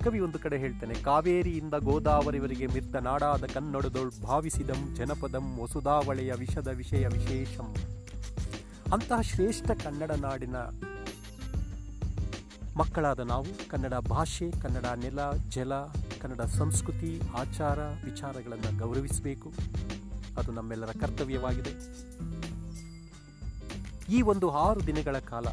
ಕವಿ 0.09 0.21
ಒಂದು 0.21 0.39
ಕಡೆ 0.39 0.59
ಹೇಳ್ತಾನೆ, 0.59 0.95
ಕಾವೇರಿಯಿಂದ 0.95 1.75
ಗೋದಾವರಿವರೆಗೆ 1.75 2.67
ಮಿರ್ತ 2.67 2.97
ನಾಡಾದ 2.97 3.45
ಕನ್ನಡದೊಳ್ 3.45 4.23
ಭಾವಿಸಿದಂ 4.23 4.95
ಜನಪದಂ 4.95 5.59
ವಸುಧಾವಳೆಯ 5.59 6.33
ವಿಷದ 6.33 6.69
ವಿಷಯ 6.69 7.07
ವಿಶೇಷಂ. 7.07 7.75
ಅಂತಹ 8.93 9.21
ಶ್ರೇಷ್ಠ 9.21 9.71
ಕನ್ನಡ 9.71 10.11
ನಾಡಿನ 10.11 10.57
ಮಕ್ಕಳಾದ 12.77 13.21
ನಾವು, 13.21 13.47
ಕನ್ನಡ 13.69 13.95
ಭಾಷೆ, 13.95 14.51
ಕನ್ನಡ 14.51 14.85
ನೆಲ, 14.85 15.19
ಜಲ, 15.49 15.73
ಕನ್ನಡ 16.21 16.41
ಸಂಸ್ಕೃತಿ, 16.41 17.21
ಆಚಾರ, 17.37 17.79
ವಿಚಾರಗಳನ್ನು 17.79 18.79
ಗೌರವಿಸಬೇಕು. 18.79 19.53
ಅದು 20.39 20.53
ನಮ್ಮೆಲ್ಲರ 20.53 20.91
ಕರ್ತವ್ಯವಾಗಿದೆ. 21.01 21.73
ಈ 24.15 24.23
ಒಂದು 24.23 24.51
ಆರು 24.51 24.87
ದಿನಗಳ 24.87 25.19
ಕಾಲ 25.19 25.45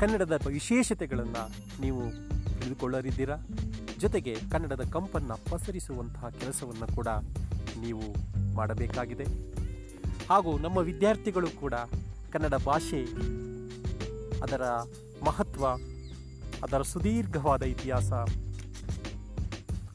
ಕನ್ನಡದ 0.00 0.40
ವಿಶೇಷತೆಗಳನ್ನು 0.46 1.44
ನೀವು 1.80 2.28
ತಿಳಿದುಕೊಳ್ಳಲಿದ್ದೀರಾ 2.68 3.36
ಜೊತೆಗೆ 3.98 4.36
ಕನ್ನಡದ 4.52 4.80
ಕಂಪನ್ನು 4.92 5.36
ಪಸರಿಸುವಂತಹ 5.50 6.28
ಕೆಲಸವನ್ನು 6.28 6.94
ಕೂಡ 6.94 7.06
ನೀವು 7.80 8.02
ಮಾಡಬೇಕಾಗಿದೆ. 8.54 9.24
ಹಾಗೂ 10.30 10.58
ನಮ್ಮ 10.58 10.78
ವಿದ್ಯಾರ್ಥಿಗಳು 10.78 11.48
ಕೂಡ 11.50 11.74
ಕನ್ನಡ 12.32 12.54
ಭಾಷೆ 12.54 13.00
ಅದರ 14.42 14.62
ಮಹತ್ವ, 15.24 15.66
ಅದರ 16.62 16.82
ಸುದೀರ್ಘವಾದ 16.82 17.62
ಇತಿಹಾಸ 17.62 18.12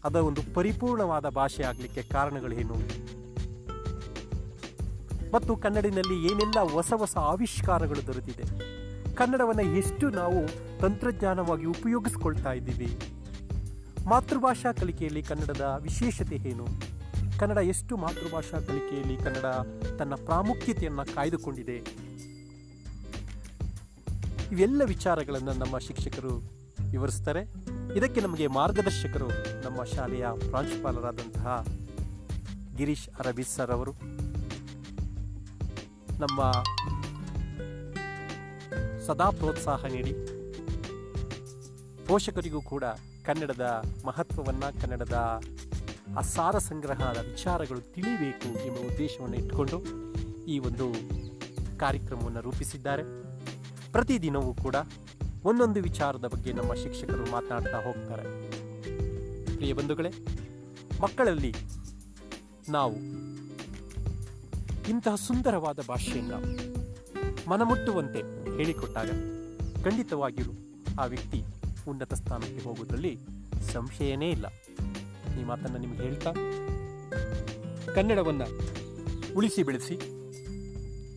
ಅದರ 0.04 0.20
ಒಂದು 0.20 0.42
ಪರಿಪೂರ್ಣವಾದ 0.54 1.30
ಭಾಷೆ 1.30 1.64
ಆಗಲಿಕ್ಕೆ 1.64 2.02
ಕಾರಣಗಳೇನು? 2.02 2.76
ಮತ್ತು 5.34 5.56
ಕನ್ನಡಿನಲ್ಲಿ 5.56 6.26
ಏನೆಲ್ಲ 6.26 6.72
ಹೊಸ 6.72 6.94
ಹೊಸ 6.94 7.18
ಆವಿಷ್ಕಾರಗಳು 7.18 8.08
ದೊರೆತಿದೆ? 8.08 8.46
ಕನ್ನಡವನ್ನು 9.16 9.78
ಎಷ್ಟು 9.78 10.10
ನಾವು 10.10 10.73
ತಂತ್ರಜ್ಞಾನವಾಗಿ 10.84 11.66
ಉಪಯೋಗಿಸ್ಕೊಳ್ತಾ 11.66 12.54
ಇದ್ದೀವಿ. 12.54 12.98
ಮಾತೃಭಾಷಾ 14.08 14.72
ಕಲಿಕೆಯಲ್ಲಿ 14.72 15.24
ಕನ್ನಡದ 15.24 15.78
ವಿಶೇಷತೆ 15.82 16.36
ಏನು? 16.36 16.68
ಕನ್ನಡ 17.40 17.58
ಎಷ್ಟು 17.58 17.98
ಮಾತೃಭಾಷಾ 17.98 18.60
ಕಲಿಕೆಯಲ್ಲಿ 18.60 19.18
ಕನ್ನಡ 19.18 19.46
ತನ್ನ 20.00 20.16
ಪ್ರಾಮುಖ್ಯತೆಯನ್ನು 20.16 21.16
ಕಾಯ್ದುಕೊಂಡಿದೆ? 21.16 21.76
ಇವೆಲ್ಲ 24.52 24.82
ವಿಚಾರಗಳನ್ನು 24.86 25.54
ನಮ್ಮ 25.54 25.78
ಶಿಕ್ಷಕರು 25.78 26.50
ವಿವರಿಸ್ತಾರೆ. 26.90 27.42
ಇದಕ್ಕೆ 27.98 28.22
ನಮಗೆ 28.22 28.48
ಮಾರ್ಗದರ್ಶಕರು 28.48 29.28
ನಮ್ಮ 29.64 29.84
ಶಾಲೆಯ 29.84 30.26
ಪ್ರಾಂಶುಪಾಲರಾದಂತಹ 30.50 31.66
ಗಿರೀಶ್ 32.76 33.10
ಅರಬಿಸ್ 33.10 33.56
ಸರ್ 33.56 33.72
ಅವರು. 33.72 33.92
ನಮ್ಮ 36.20 36.52
ಸದಾ 39.08 39.30
ಪ್ರೋತ್ಸಾಹ 39.30 39.86
ನೀಡಿ. 39.86 40.33
ಪೋಷಕರಿಗೂ 42.08 42.62
ಕೂಡ 42.62 42.84
ಕನ್ನಡದ 43.26 43.84
ಮಹತ್ವವನ್ನು, 44.06 44.82
ಕನ್ನಡದ 44.82 45.42
ಆ 46.18 46.22
ಸಾರ 46.22 46.58
ಸಂಗ್ರಹದ 46.58 47.18
ವಿಚಾರಗಳು 47.18 47.82
ತಿಳಿಬೇಕು 47.94 48.66
ಎಂಬ 48.66 48.78
ಉದ್ದೇಶವನ್ನು 48.94 49.36
ಇಟ್ಕೊಂಡು 49.36 49.84
ಈ 50.46 50.60
ಒಂದು 50.60 50.86
ಕಾರ್ಯಕ್ರಮವನ್ನು 51.78 52.42
ರೂಪಿಸಿದ್ದಾರೆ. 52.42 53.04
ಪ್ರತಿದಿನವೂ 53.92 54.54
ಕೂಡ 54.54 54.76
ಒಂದೊಂದು 55.44 55.82
ವಿಚಾರದ 55.82 56.28
ಬಗ್ಗೆ 56.28 56.54
ನಮ್ಮ 56.54 56.74
ಶಿಕ್ಷಕರು 56.74 57.32
ಮಾತನಾಡ್ತಾ 57.32 57.78
ಹೋಗ್ತಾರೆ. 57.82 58.26
ಪ್ರಿಯ 59.56 59.74
ಬಂಧುಗಳೇ, 59.74 60.10
ಮಕ್ಕಳಲ್ಲಿ 61.02 61.56
ನಾವು 62.70 62.96
ಇಂತಹ 64.90 65.16
ಸುಂದರವಾದ 65.16 65.80
ಭಾಷೆಯನ್ನು 65.88 66.40
ಮನಮುಟ್ಟುವಂತೆ 67.50 68.22
ಹೇಳಿಕೊಟ್ಟಾಗ 68.58 69.10
ಖಂಡಿತವಾಗಿಯೂ 69.84 70.52
ಆ 71.02 71.06
ವ್ಯಕ್ತಿ 71.06 71.44
ಉನ್ನತ 71.90 72.14
ಸ್ಥಾನಕ್ಕೆ 72.14 72.64
ಹೋಗುವುದರಲ್ಲಿ 72.64 73.20
ಸಂಶಯನೇ 73.74 74.30
ಇಲ್ಲ. 74.32 74.46
ಈ 75.42 75.44
ಮಾತನ್ನು 75.44 75.78
ನಿಮಗೆ 75.78 76.02
ಹೇಳ್ತಾ 76.02 76.32
ಕನ್ನಡವನ್ನು 77.96 78.48
ಉಳಿಸಿ 79.36 79.64
ಬೆಳೆಸಿ, 79.64 79.96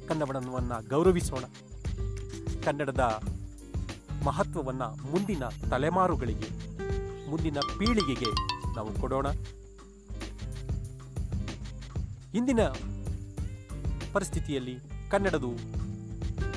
ಕನ್ನಡವನ್ನು 0.09 0.89
ಗೌರವಿಸೋಣ. 0.89 1.45
ಕನ್ನಡದ 2.65 3.23
ಮಹತ್ವವನ್ನು 4.25 5.11
ಮುಂದಿನ 5.11 5.45
ತಲೆಮಾರುಗಳಿಗೆ, 5.71 6.49
ಮುಂದಿನ 7.31 7.59
ಪೀಳಿಗೆಗೆ 7.79 8.31
ನಾವು 8.77 8.93
ಕೊಡೋಣ. 8.93 9.27
ಇಂದಿನ 12.35 12.61
ಪರಿಸ್ಥಿತಿಯಲ್ಲಿ 14.13 14.77
ಕನ್ನಡದು 15.11 15.51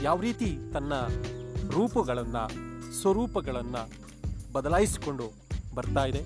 ಯಾವ 0.04 0.20
ರೀತಿ 0.20 0.58
ತನ್ನ 0.74 0.94
ರೂಪಗಳನ್ನು 1.70 2.69
ಸ್ವರೂಪಗಳನ್ನು 3.02 3.90
ಬದಲಾಯಿಸಿಕೊಂಡು 4.54 5.32
ಬರ್ತಾ 5.76 6.06
ಇದೆ. 6.06 6.22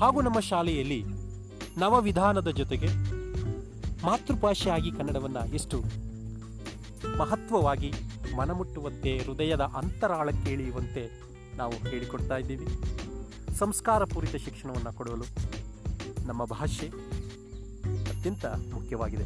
ಹಾಗೂ 0.00 0.20
ನಮ್ಮ 0.20 0.40
ಶಾಲೆಯಲ್ಲಿ 0.40 1.04
ನವವಿಧಾನದ 1.78 2.48
ಜೊತೆಗೆ 2.48 2.88
ಮಾತೃಭಾಷೆಯಾಗಿ 4.04 4.92
ಕನ್ನಡವನ್ನು 4.92 5.54
ಎಷ್ಟು 5.54 5.82
ಮಹತ್ವವಾಗಿ 7.18 7.92
ಮನಮುಟ್ಟುವಂತೆ, 8.36 9.18
ಹೃದಯದ 9.18 9.60
ಅಂತರಾಳಕ್ಕೆ 9.60 10.44
ಕೇಳಿಯುವಂತೆ 10.44 11.22
ನಾವು 11.56 11.72
ಹೇಳಿಕೊಡ್ತಾ 11.72 12.36
ಇದ್ದೀವಿ. 12.36 12.66
ಸಂಸ್ಕಾರಪೂರಿತ 13.54 14.36
ಶಿಕ್ಷಣವನ್ನು 14.36 14.92
ಕೊಡಲು 14.92 15.24
ನಮ್ಮ 16.26 16.44
ಭಾಷೆ 16.44 16.86
ಅತ್ಯಂತ 18.08 18.46
ಮುಖ್ಯವಾಗಿದೆ. 18.46 19.24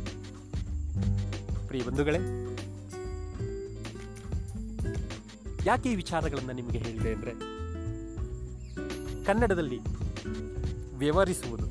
ಪ್ರಿಯ 1.67 1.83
ಬಂಧುಗಳೇ 1.83 2.19
ಯಾಕೆ 5.67 5.89
ಈ 5.93 5.97
ವಿಚಾರಗಳನ್ನು 6.01 6.55
ನಿಮಗೆ 6.59 6.79
ಹೇಳಿದೆ 6.85 7.11
ಅಂದರೆ 7.17 7.33
ಕನ್ನಡದಲ್ಲಿ 9.27 9.79
ವ್ಯವಹರಿಸುವುದು, 11.03 11.67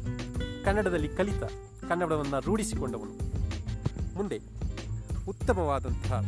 ಕನ್ನಡದಲ್ಲಿ 0.65 1.09
ಕಲಿತ, 1.17 1.43
ಕನ್ನಡವನ್ನು 1.89 2.37
ರೂಢಿಸಿಕೊಂಡವನು. 2.45 3.13
ಮುಂದೆ 4.17 4.37
ಉತ್ತಮವಾದಂತಹ 5.31 6.19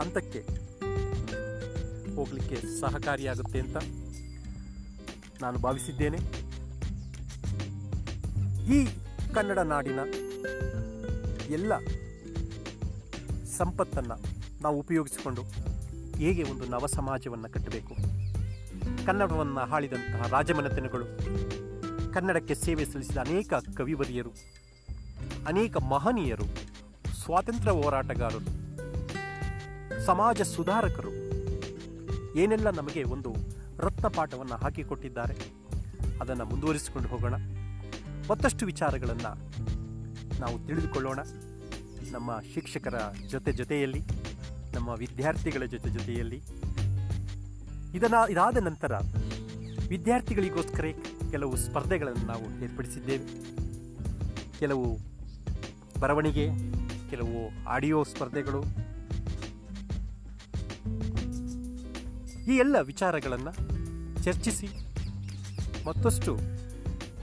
ಹಂತಕ್ಕೆ 0.00 0.40
ಹೋಗಲಿಕ್ಕೆ 2.16 2.56
ಸಹಕಾರಿಯಾಗುತ್ತೆ 2.80 3.58
ಅಂತ 3.64 3.76
ನಾನು 5.42 5.58
ಭಾವಿಸಿದ್ದೇನೆ. 5.58 6.20
ಈ 8.76 8.78
ಕನ್ನಡ 9.34 9.58
ನಾಡಿನ 9.72 10.00
ಎಲ್ಲ 11.58 11.72
ಸಂಪತ್ತನ್ನು 13.58 14.16
ನಾವು 14.62 14.76
ಉಪಯೋಗಿಸಿಕೊಂಡು 14.84 15.42
ಹೇಗೆ 16.16 16.42
ಒಂದು 16.42 16.64
ನವ 16.64 16.86
ಸಮಾಜವನ್ನು 16.86 17.48
ಕಟ್ಟಬೇಕು? 17.52 17.94
ಕನ್ನಡವನ್ನು 19.06 19.60
ಆಳಿದಂತಹ 19.60 20.28
ರಾಜಮನೆತನಗಳು, 20.28 21.06
ಕನ್ನಡಕ್ಕೆ 22.12 22.54
ಸೇವೆ 22.54 22.84
ಸಲ್ಲಿಸಿದ 22.84 23.16
ಅನೇಕ 23.16 23.52
ಕವಿವರಿಯರು, 23.76 24.32
ಅನೇಕ 25.46 25.76
ಮಹನೀಯರು, 25.76 26.46
ಸ್ವಾತಂತ್ರ್ಯ 27.20 27.72
ಹೋರಾಟಗಾರರು, 27.72 28.50
ಸಮಾಜ 30.06 30.42
ಸುಧಾರಕರು, 30.42 31.12
ಏನೆಲ್ಲ 32.38 32.70
ನಮಗೆ 32.70 33.02
ಒಂದು 33.02 33.32
ರತ್ನಪಾಠವನ್ನು 33.78 34.56
ಹಾಕಿಕೊಟ್ಟಿದ್ದಾರೆ, 34.56 35.36
ಅದನ್ನು 36.20 36.44
ಮುಂದುವರಿಸಿಕೊಂಡು 36.44 37.08
ಹೋಗೋಣ. 37.08 37.34
ಮತ್ತಷ್ಟು 38.30 38.66
ವಿಚಾರಗಳನ್ನು 38.66 39.32
ನಾವು 40.40 40.58
ತಿಳಿದುಕೊಳ್ಳೋಣ. 40.66 41.20
ನಮ್ಮ 42.12 42.30
ಶಿಕ್ಷಕರ 42.54 42.96
ಜೊತೆ 43.28 43.52
ಜೊತೆಯಲ್ಲಿ 43.52 44.00
ನಮ್ಮ 44.74 44.88
ವಿದ್ಯಾರ್ಥಿಗಳ 44.88 45.64
ಜೊತೆ 45.64 45.90
ಜೊತೆಯಲ್ಲಿ. 45.90 46.42
ಇದನ್ನ 47.94 48.14
ಇದಾದ 48.30 48.56
ನಂತರ 48.56 48.92
ವಿದ್ಯಾರ್ಥಿಗಳಿಗೋಸ್ಕರ 49.88 50.84
ಕೆಲವು 51.30 51.56
ಸ್ಪರ್ಧೆಗಳನ್ನು 51.56 52.26
ನಾವು 52.26 52.62
ಏರ್ಪಡಿಸಿದ್ದೇವೆ. 52.62 53.26
ಕೆಲವು 54.58 54.98
ಬರವಣಿಗೆ, 56.00 56.48
ಕೆಲವು 57.10 57.64
ಆಡಿಯೋ 57.68 58.02
ಸ್ಪರ್ಧೆಗಳು. 58.02 58.64
ಈ 62.52 62.56
ಎಲ್ಲ 62.56 62.80
ವಿಚಾರಗಳನ್ನು 62.80 63.52
ಚರ್ಚಿಸಿ 64.22 64.68
ಮತ್ತಷ್ಟು 65.86 66.38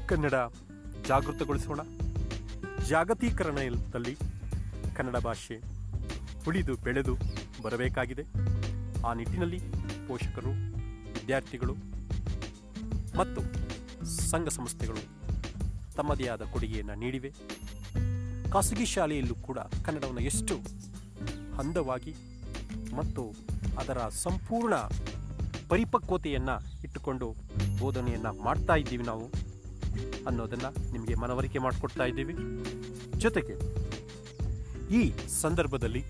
ಕನ್ನಡ 0.07 0.33
ಜಾಗೃತಗೊಳಿಸೋಣ. 1.07 1.79
ಜಾಗತೀಕರಣದಲ್ಲಿ 2.87 4.17
ಕನ್ನಡ 4.95 5.17
ಭಾಷೆ 5.17 5.61
ಉಳಿದು 6.47 6.75
ಬೆಳೆದು 6.75 7.17
ಬರಬೇಕಾಗಿದೆ. 7.61 8.23
ಆ 9.07 9.13
ನಿಟ್ಟಿನಲ್ಲಿ 9.13 9.59
ಪೋಷಕರು, 10.07 10.51
ವಿದ್ಯಾರ್ಥಿಗಳು 11.17 11.75
ಮತ್ತು 13.17 13.41
ಸಂಘ 14.29 14.47
ಸಂಸ್ಥೆಗಳು 14.47 15.01
ತಮ್ಮದೇ 15.95 16.27
ಆದ 16.27 16.41
ಕೊಡುಗೆಯನ್ನು 16.41 16.95
ನೀಡಿವೆ. 16.95 17.31
ಖಾಸಗಿ 18.53 18.85
ಶಾಲೆಯಲ್ಲೂ 18.85 19.35
ಕೂಡ 19.35 19.59
ಕನ್ನಡವನ್ನು 19.85 20.21
ಎಷ್ಟು 20.21 20.55
ಅಂದವಾಗಿ 21.59 22.13
ಮತ್ತು 22.95 23.23
ಅದರ 23.81 23.99
ಸಂಪೂರ್ಣ 24.09 24.75
ಪರಿಪಕ್ವತೆಯನ್ನು 25.69 26.55
ಇಟ್ಟುಕೊಂಡು 26.83 27.27
ಬೋಧನೆಯನ್ನು 27.79 28.31
ಮಾಡ್ತಾ 28.43 28.75
ಇದ್ದೀವಿ 28.75 29.03
ನಾವು 29.03 29.25
ಅನ್ನೋದನ್ನು 30.27 30.91
ನಿಮಗೆ 30.91 31.15
ಮನವರಿಕೆ 31.15 31.59
ಮಾಡಿಕೊಡ್ತಾ 31.59 32.05
ಇದ್ದೀವಿ. 32.05 32.35
ಜೊತೆಗೆ 33.17 33.55
ಈ 34.99 35.01
ಸಂದರ್ಭದಲ್ಲಿ 35.41 36.01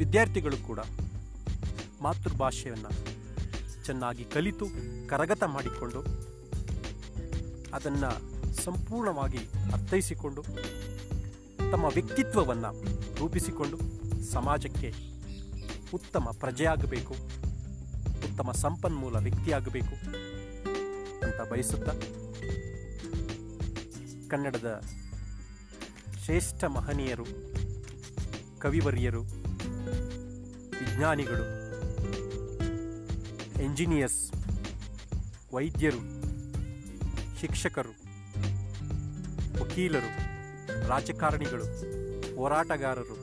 ವಿದ್ಯಾರ್ಥಿಗಳು 0.00 0.58
ಕೂಡ 0.66 0.80
ಮಾತೃಭಾಷೆಯನ್ನು 2.02 2.90
ಚೆನ್ನಾಗಿ 3.86 4.24
ಕಲಿತು, 4.24 4.66
ಕರಗತ 5.08 5.42
ಮಾಡಿಕೊಂಡು, 5.54 6.00
ಅದನ್ನು 7.74 8.10
ಸಂಪೂರ್ಣವಾಗಿ 8.62 9.42
ಅರ್ಥೈಸಿಕೊಂಡು, 9.72 10.42
ತಮ್ಮ 11.72 11.84
ವ್ಯಕ್ತಿತ್ವವನ್ನು 11.96 12.70
ರೂಪಿಸಿಕೊಂಡು 13.18 13.78
ಸಮಾಜಕ್ಕೆ 14.30 14.90
ಉತ್ತಮ 15.94 16.28
ಪ್ರಜೆಯಾಗಬೇಕು, 16.40 17.14
ಉತ್ತಮ 18.28 18.50
ಸಂಪನ್ಮೂಲ 18.64 19.16
ವ್ಯಕ್ತಿಯಾಗಬೇಕು 19.16 19.94
ಅಂತ 21.26 21.40
ಬಯಸುತ್ತ 21.52 21.90
ಕನ್ನಡದ 24.30 24.70
ಶ್ರೇಷ್ಠ 26.24 26.64
ಮಹನೀಯರು, 26.64 27.26
ಕವಿವರಿಯರು 28.58 29.22
ವಿಜ್ಞಾನಿಗಳು 31.00 31.44
ಎಂಜಿನಿಯರ್ಸ್ 33.66 34.18
ವೈದ್ಯರು, 35.54 36.00
ಶಿಕ್ಷಕರು, 37.40 37.92
ವಕೀಲರು, 39.60 40.10
ರಾಜಕಾರಣಿಗಳು, 40.90 41.66
ಹೋರಾಟಗಾರರು, 42.38 43.16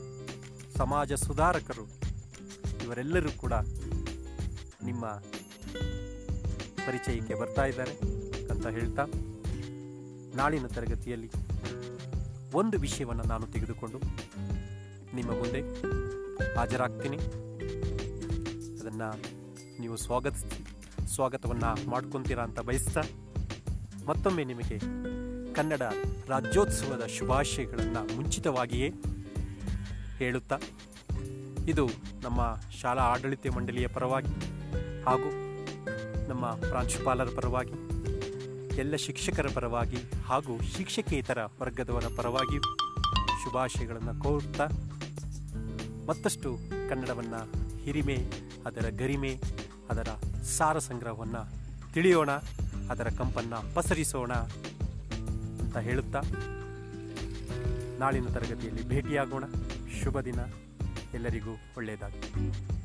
ಸಮಾಜ 0.80 1.12
ಸುಧಾರಕರು, 1.26 1.84
ಇವರೆಲ್ಲರೂ 2.84 3.32
ಕೂಡ 3.44 3.54
ನಿಮ್ಮ 4.90 5.06
ಪರಿಚಯಕ್ಕೆ 6.86 7.36
ಬರ್ತಾ 7.42 7.66
ಇದ್ದಾರೆ 7.72 7.96
ಅಂತ 8.52 8.66
ಹೇಳ್ತಾ 8.78 9.06
ನಾಳಿನ 10.40 10.68
ತರಗತಿಯಲ್ಲಿ 10.78 11.30
ಒಂದು 12.62 12.78
ವಿಷಯವನ್ನು 12.86 13.26
ನಾನು 13.34 13.48
ತೆಗೆದುಕೊಂಡು 13.56 14.00
ನಿಮ್ಮ 15.18 15.30
ಮುಂದೆ 15.42 15.62
ಹಾಜರಾಗ್ತೀನಿ. 16.56 17.20
ಅದನ್ನು 18.80 19.08
ನೀವು 19.80 19.96
ಸ್ವಾಗತ 19.96 20.34
ಸ್ವಾಗತವನ್ನು 21.06 21.90
ಮಾಡ್ಕೊತೀರಾ 21.90 22.42
ಅಂತ 22.42 22.60
ಬಯಸ್ತಾ 22.60 23.00
ಮತ್ತೊಮ್ಮೆ 24.06 24.44
ನಿಮಗೆ 24.44 24.78
ಕನ್ನಡ 25.54 25.82
ರಾಜ್ಯೋತ್ಸವದ 26.28 27.06
ಶುಭಾಶಯಗಳನ್ನು 27.06 28.16
ಮುಂಚಿತವಾಗಿಯೇ 28.16 28.88
ಹೇಳುತ್ತಾ, 30.18 30.58
ಇದು 31.68 31.86
ನಮ್ಮ 32.22 32.58
ಶಾಲಾ 32.80 33.02
ಆಡಳಿತ 33.02 33.46
ಮಂಡಳಿಯ 33.56 33.86
ಪರವಾಗಿ 33.86 34.32
ಹಾಗೂ 35.04 35.30
ನಮ್ಮ 36.28 36.46
ಪ್ರಾಂಶುಪಾಲರ 36.46 37.28
ಪರವಾಗಿ, 37.36 37.72
ಎಲ್ಲ 38.78 38.96
ಶಿಕ್ಷಕರ 38.96 39.46
ಪರವಾಗಿ 39.54 39.96
ಹಾಗೂ 40.26 40.60
ಶಿಕ್ಷಕೇತರ 40.76 41.38
ವರ್ಗದವರ 41.60 42.04
ಪರವಾಗಿಯೂ 42.16 42.62
ಶುಭಾಶಯಗಳನ್ನು 43.44 44.22
ಕೋರುತ್ತಾ 44.22 44.66
ಮತ್ತಷ್ಟು 46.06 46.58
ಕನ್ನಡವನ್ನು 46.88 47.40
ಹಿರಿಮೆ 47.84 48.47
ಅದರ 48.66 48.88
ಗರಿಮೆ, 48.88 49.40
ಅದರ 49.90 50.08
ಸಾರ 50.42 50.78
ಸಂಗ್ರಹವನ್ನು 50.78 51.48
ತಿಳಿಯೋಣ, 51.92 52.30
ಅದರ 52.90 53.08
ಕಂಪನ್ನು 53.18 53.74
ಪಸರಿಸೋಣ 53.74 54.32
ಅಂತ 54.32 55.76
ಹೇಳುತ್ತಾ 55.76 56.20
ನಾಳಿನ 57.98 58.26
ತರಗತಿಯಲ್ಲಿ 58.26 58.88
ಭೇಟಿಯಾಗೋಣ. 58.88 59.44
ಶುಭ 60.04 60.20
ದಿನ. 60.20 60.40
ಎಲ್ಲರಿಗೂ 61.14 61.50
ಒಳ್ಳೆಯದಾಗಲಿ. 61.76 62.77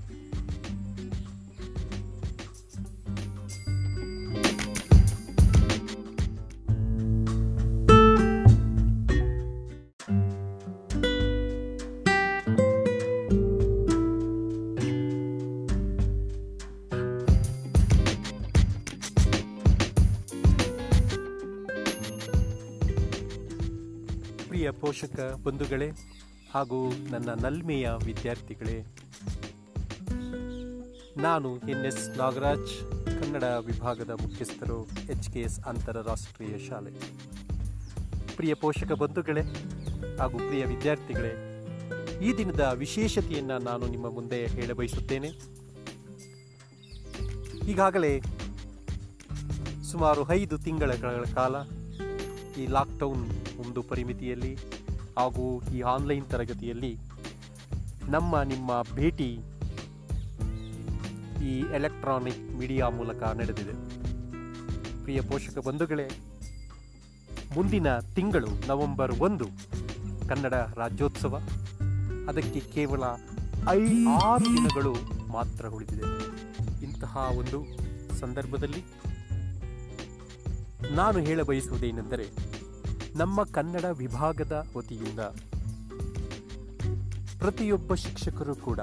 ಪೋಷಕ 24.93 25.19
ಬಂಧುಗಳೇ 25.43 25.89
ಹಾಗೂ 26.53 26.89
ನನ್ನ 27.11 27.29
ನಲ್ಮೆಯ 27.33 27.89
ವಿದ್ಯಾರ್ಥಿಗಳೇ, 28.05 28.75
ನಾನು 31.17 31.57
ಎನ್ 31.57 31.85
ಎಸ್ 31.85 32.17
ನಾಗರಾಜ್, 32.17 32.73
ಕನ್ನಡ 33.19 33.43
ವಿಭಾಗದ 33.43 34.09
ಮುಖ್ಯಸ್ಥರು, 34.09 34.77
ಎಚ್ 34.83 35.29
ಕೆ 35.29 35.39
ಎಸ್ 35.39 35.59
ಅಂತಾರಾಷ್ಟ್ರೀಯ 35.59 36.69
ಶಾಲೆ. 36.69 36.91
ಪ್ರಿಯ 38.35 38.53
ಪೋಷಕ 38.53 38.91
ಬಂಧುಗಳೇ 38.91 39.41
ಹಾಗೂ 40.17 40.37
ಪ್ರಿಯ 40.37 40.65
ವಿದ್ಯಾರ್ಥಿಗಳೇ, 40.65 41.33
ಈ 42.25 42.37
ದಿನದ 42.37 42.71
ವಿಶೇಷತೆಯನ್ನು 42.75 43.57
ನಾನು 43.59 43.87
ನಿಮ್ಮ 43.87 44.09
ಮುಂದೆ 44.09 44.45
ಹೇಳಬಯಸುತ್ತೇನೆ. 44.47 45.31
ಈಗಾಗಲೇ 47.67 48.21
ಸುಮಾರು 49.91 50.31
ಐದು 50.31 50.57
ತಿಂಗಳ 50.57 50.91
ಕಾಲ 51.33 51.55
ಈ 52.61 52.67
ಲಾಕ್ಡೌನ್ 52.67 53.25
ಒಂದು 53.65 53.81
ಪರಿಮಿತಿಯಲ್ಲಿ 53.81 54.82
ಹಾಗೂ 55.17 55.61
ಈ 55.75 55.81
ಆನ್ಲೈನ್ 55.81 56.25
ತರಗತಿಯಲ್ಲಿ 56.25 56.97
ನಮ್ಮ, 58.09 58.41
ನಿಮ್ಮ 58.41 58.81
ಭೇಟಿ 58.95 59.39
ಈ 61.43 61.59
ಎಲೆಕ್ಟ್ರಾನಿಕ್ 61.75 62.57
ಮೀಡಿಯಾ 62.57 62.89
ಮೂಲಕ 62.89 63.23
ನಡೆದಿದೆ. 63.23 63.73
ಪ್ರಿಯ 65.03 65.21
ಪೋಷಕ 65.21 65.57
ಬಂಧುಗಳೇ, 65.57 66.19
ಮುಂದಿನ 67.55 67.99
ತಿಂಗಳು 67.99 68.47
ನವೆಂಬರ್ 68.67 69.19
ಒಂದು, 69.19 69.45
ಕನ್ನಡ 70.27 70.53
ರಾಜ್ಯೋತ್ಸವ. 70.53 71.41
ಅದಕ್ಕೆ 72.27 72.59
ಕೇವಲ 72.59 73.03
ಐದು 73.69 74.09
ಆರು 74.09 74.45
ದಿನಗಳು 74.45 74.95
ಮಾತ್ರ 75.31 75.67
ಉಳಿದಿದೆ. 75.67 76.33
ಇಂತಹ 76.83 77.17
ಒಂದು 77.37 77.65
ಸಂದರ್ಭದಲ್ಲಿ 78.19 78.83
ನಾನು 80.95 81.19
ಹೇಳಬಯಸುವುದೇನೆಂದರೆ 81.19 82.52
ನಮ್ಮ 83.15 83.43
ಕನ್ನಡ 83.43 83.85
ವಿಭಾಗದ 83.85 84.67
ವತಿಯಿಂದ 84.77 85.19
ಪ್ರತಿಯೊಬ್ಬ 87.39 87.93
ಶಿಕ್ಷಕರು 87.93 88.55
ಕೂಡ 88.55 88.79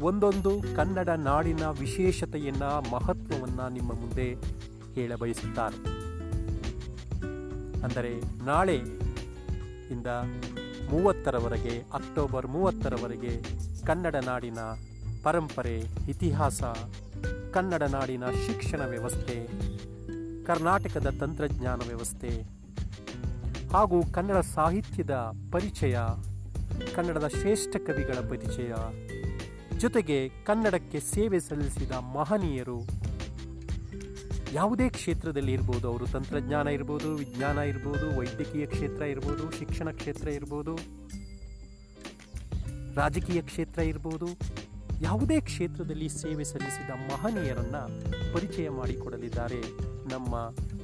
ಒಂದೊಂದು 0.00 0.76
ಕನ್ನಡ 0.76 1.08
ನಾಡಿನ 1.08 1.64
ವಿಶೇಷತೆಯನ್ನ, 1.66 2.62
ಮಹತ್ವವನ್ನ 2.62 3.68
ನಿಮ್ಮ 3.68 3.92
ಮುಂದೆ 3.92 4.34
ಹೇಳ 4.94 5.14
ಬಯಸುತ್ತಾರೆ. 5.14 5.76
ಅಂದರೆ 7.82 8.44
ನಾಳೆ 8.44 8.76
ಇಂದ 9.90 10.06
ಮೂವತ್ತರವರೆಗೆ, 10.90 11.84
ಅಕ್ಟೋಬರ್ 11.92 12.46
ಮೂವತ್ತರವರೆಗೆ 12.46 13.42
ಕನ್ನಡ 13.86 14.16
ನಾಡಿನ 14.16 14.58
ಪರಂಪರೆ, 15.22 15.78
ಇತಿಹಾಸ, 16.08 16.62
ಕನ್ನಡ 17.52 17.82
ನಾಡಿನ 17.82 18.24
ಶಿಕ್ಷಣ 18.46 18.80
ವ್ಯವಸ್ಥೆ, 18.86 19.46
ಕರ್ನಾಟಕದ 20.44 21.14
ತಂತ್ರಜ್ಞಾನ 21.20 21.80
ವ್ಯವಸ್ಥೆ 21.86 22.63
ಹಾಗೂ 23.74 23.98
ಕನ್ನಡ 24.16 24.36
ಸಾಹಿತ್ಯದ 24.36 25.14
ಪರಿಚಯ, 25.52 25.94
ಕನ್ನಡದ 26.96 27.26
ಶ್ರೇಷ್ಠ 27.26 27.76
ಕವಿಗಳ 27.76 28.18
ಪರಿಚಯ. 28.30 28.72
ಜೊತೆಗೆ 29.78 30.28
ಕನ್ನಡಕ್ಕೆ 30.28 31.00
ಸೇವೆ 31.00 31.38
ಸಲ್ಲಿಸಿದ 31.40 31.90
ಮಹನೀಯರು. 31.90 32.76
ಯಾವುದೇ 34.52 34.88
ಕ್ಷೇತ್ರದಲ್ಲಿ 34.88 35.52
ಇರ್ಬೋದು, 35.52 35.88
ಅವರು 35.88 36.06
ತಂತ್ರಜ್ಞಾನ 36.06 36.66
ಇರ್ಬೋದು, 36.68 37.08
ವಿಜ್ಞಾನ 37.14 37.58
ಇರ್ಬೋದು, 37.58 38.18
ವೈದ್ಯಕೀಯ 38.18 38.66
ಕ್ಷೇತ್ರ 38.66 39.02
ಇರ್ಬೋದು, 39.02 39.50
ಶಿಕ್ಷಣ 39.58 39.90
ಕ್ಷೇತ್ರ 39.90 40.28
ಇರ್ಬೋದು, 40.28 40.74
ರಾಜಕೀಯ 43.00 43.42
ಕ್ಷೇತ್ರ 43.42 43.80
ಇರ್ಬೋದು, 43.92 44.28
ಯಾವುದೇ 45.00 45.40
ಕ್ಷೇತ್ರದಲ್ಲಿ 45.40 46.08
ಸೇವೆ 46.08 46.44
ಸಲ್ಲಿಸಿದ 46.44 46.90
ಮಹನೀಯರನ್ನು 47.12 47.82
ಪರಿಚಯ 48.34 48.68
ಮಾಡಿಕೊಡಲಿದ್ದಾರೆ 48.68 49.60
ನಮ್ಮ 50.14 50.34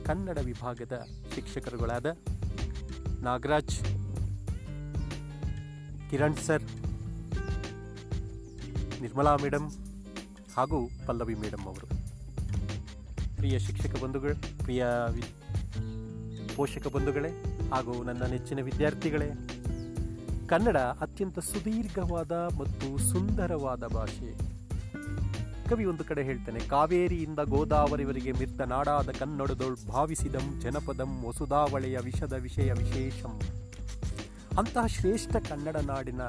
ಕನ್ನಡ 0.07 0.39
ವಿಭಾಗದ 0.45 1.07
ಶಿಕ್ಷಕರುಗಳಾದ 1.35 2.07
ನಾಗರಾಜ್, 3.23 3.75
ಕಿರಣ್ 6.11 6.37
ಸರ್, 6.37 6.63
ನಿರ್ಮಲಾ 9.01 9.37
ಮೇಡಮ್ 9.37 9.71
ಹಾಗೂ 10.57 10.91
ಪಲ್ಲವಿ 11.07 11.35
ಮೇಡಮ್ 11.35 11.65
ಅವರು. 11.67 11.87
ಪ್ರಿಯ 13.37 13.59
ಶಿಕ್ಷಕ 13.59 14.03
ಬಂಧುಗಳು, 14.03 14.59
ಪ್ರಿಯ 14.59 14.87
ಪೋಷಕ 16.57 16.87
ಬಂಧುಗಳೇ 16.87 17.31
ಹಾಗೂ 17.71 18.05
ನನ್ನ 18.05 18.23
ನೆಚ್ಚಿನ 18.23 18.61
ವಿದ್ಯಾರ್ಥಿಗಳೇ, 18.61 19.29
ಕನ್ನಡ 20.49 20.77
ಅತ್ಯಂತ 20.77 21.39
ಸುದೀರ್ಘವಾದ 21.39 22.33
ಮತ್ತು 22.33 22.99
ಸುಂದರವಾದ 22.99 23.87
ಭಾಷೆ. 23.87 24.60
ಕವಿ 25.71 25.85
ಒಂದು 25.85 26.05
ಕಡೆ 26.05 26.23
ಹೇಳ್ತಾನೆ, 26.23 26.61
ಕಾವೇರಿಯಿಂದ 26.61 27.39
ಗೋದಾವರಿವರಿಗೆ 27.39 28.33
ಮಿರ್ತ 28.33 28.61
ನಾಡಾದ 28.61 29.11
ಕನ್ನಡದೊಳ್ 29.11 29.77
ಭಾವಿಸಿದಂ 29.89 30.61
ಜನಪದಂ 30.61 31.25
ವಸುಧಾವಳೆಯ 31.25 31.99
ವಿಷದ 31.99 32.33
ವಿಷಯ 32.33 32.73
ವಿಶೇಷಂ. 32.73 33.41
ಅಂತಹ 34.59 34.87
ಶ್ರೇಷ್ಠ 34.87 35.37
ಕನ್ನಡ 35.37 35.77
ನಾಡಿನ 35.77 36.23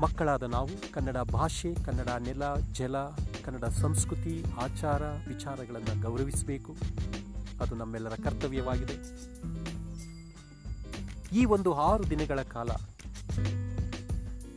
ಮಕ್ಕಳಾದ 0.00 0.42
ನಾವು, 0.42 0.92
ಕನ್ನಡ 0.92 1.16
ಭಾಷೆ, 1.16 1.74
ಕನ್ನಡ 1.74 2.08
ನೆಲ, 2.08 2.42
ಜಲ, 2.72 2.96
ಕನ್ನಡ 3.44 3.64
ಸಂಸ್ಕೃತಿ, 3.64 4.44
ಆಚಾರ, 4.62 5.02
ವಿಚಾರಗಳನ್ನು 5.02 6.02
ಗೌರವಿಸಬೇಕು. 6.02 6.76
ಅದು 7.60 7.74
ನಮ್ಮೆಲ್ಲರ 7.74 8.12
ಕರ್ತವ್ಯವಾಗಿದೆ. 8.24 8.96
ಈ 11.38 11.44
ಒಂದು 11.44 11.72
ಆರು 11.74 12.10
ದಿನಗಳ 12.10 12.42
ಕಾಲ 12.42 12.68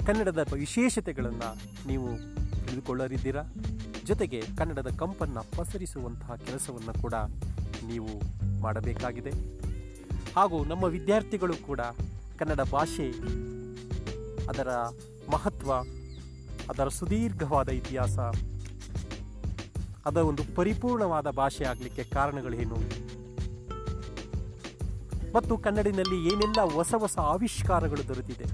ಕನ್ನಡದ 0.05 0.47
ವಿಶೇಷತೆಗಳನ್ನು 0.53 1.55
ನೀವು 1.87 2.40
ತಿಳಿದುಕೊಳ್ಳಲಿದ್ದೀರಾ 2.71 3.43
ಜೊತೆಗೆ 4.05 4.39
ಕನ್ನಡದ 4.57 4.89
ಕಂಪನ್ನು 4.99 5.41
ಪಸರಿಸುವಂತಹ 5.57 6.35
ಕೆಲಸವನ್ನು 6.35 6.93
ಕೂಡ 7.01 7.13
ನೀವು 7.87 8.11
ಮಾಡಬೇಕಾಗಿದೆ. 8.61 9.33
ಹಾಗೂ 10.35 10.57
ನಮ್ಮ 10.65 10.83
ವಿದ್ಯಾರ್ಥಿಗಳು 10.83 11.55
ಕೂಡ 11.67 11.81
ಕನ್ನಡ 12.39 12.61
ಭಾಷೆ 12.71 13.07
ಅದರ 14.47 14.69
ಮಹತ್ವ, 15.31 15.73
ಅದರ 16.71 16.87
ಸುದೀರ್ಘವಾದ 16.87 17.69
ಇತಿಹಾಸ 17.69 18.19
ಅದರ 20.05 20.21
ಒಂದು 20.31 20.43
ಪರಿಪೂರ್ಣವಾದ 20.55 21.29
ಭಾಷೆ 21.29 21.63
ಆಗಲಿಕ್ಕೆ 21.63 22.03
ಕಾರಣಗಳೇನು? 22.03 22.79
ಮತ್ತು 25.35 25.57
ಕನ್ನಡಿನಲ್ಲಿ 25.57 26.17
ಏನೆಲ್ಲ 26.33 26.61
ಹೊಸ 26.73 26.93
ಹೊಸ 26.97 27.17
ಆವಿಷ್ಕಾರಗಳು 27.19 28.07
ದೊರೆತಿದೆ? 28.07 28.47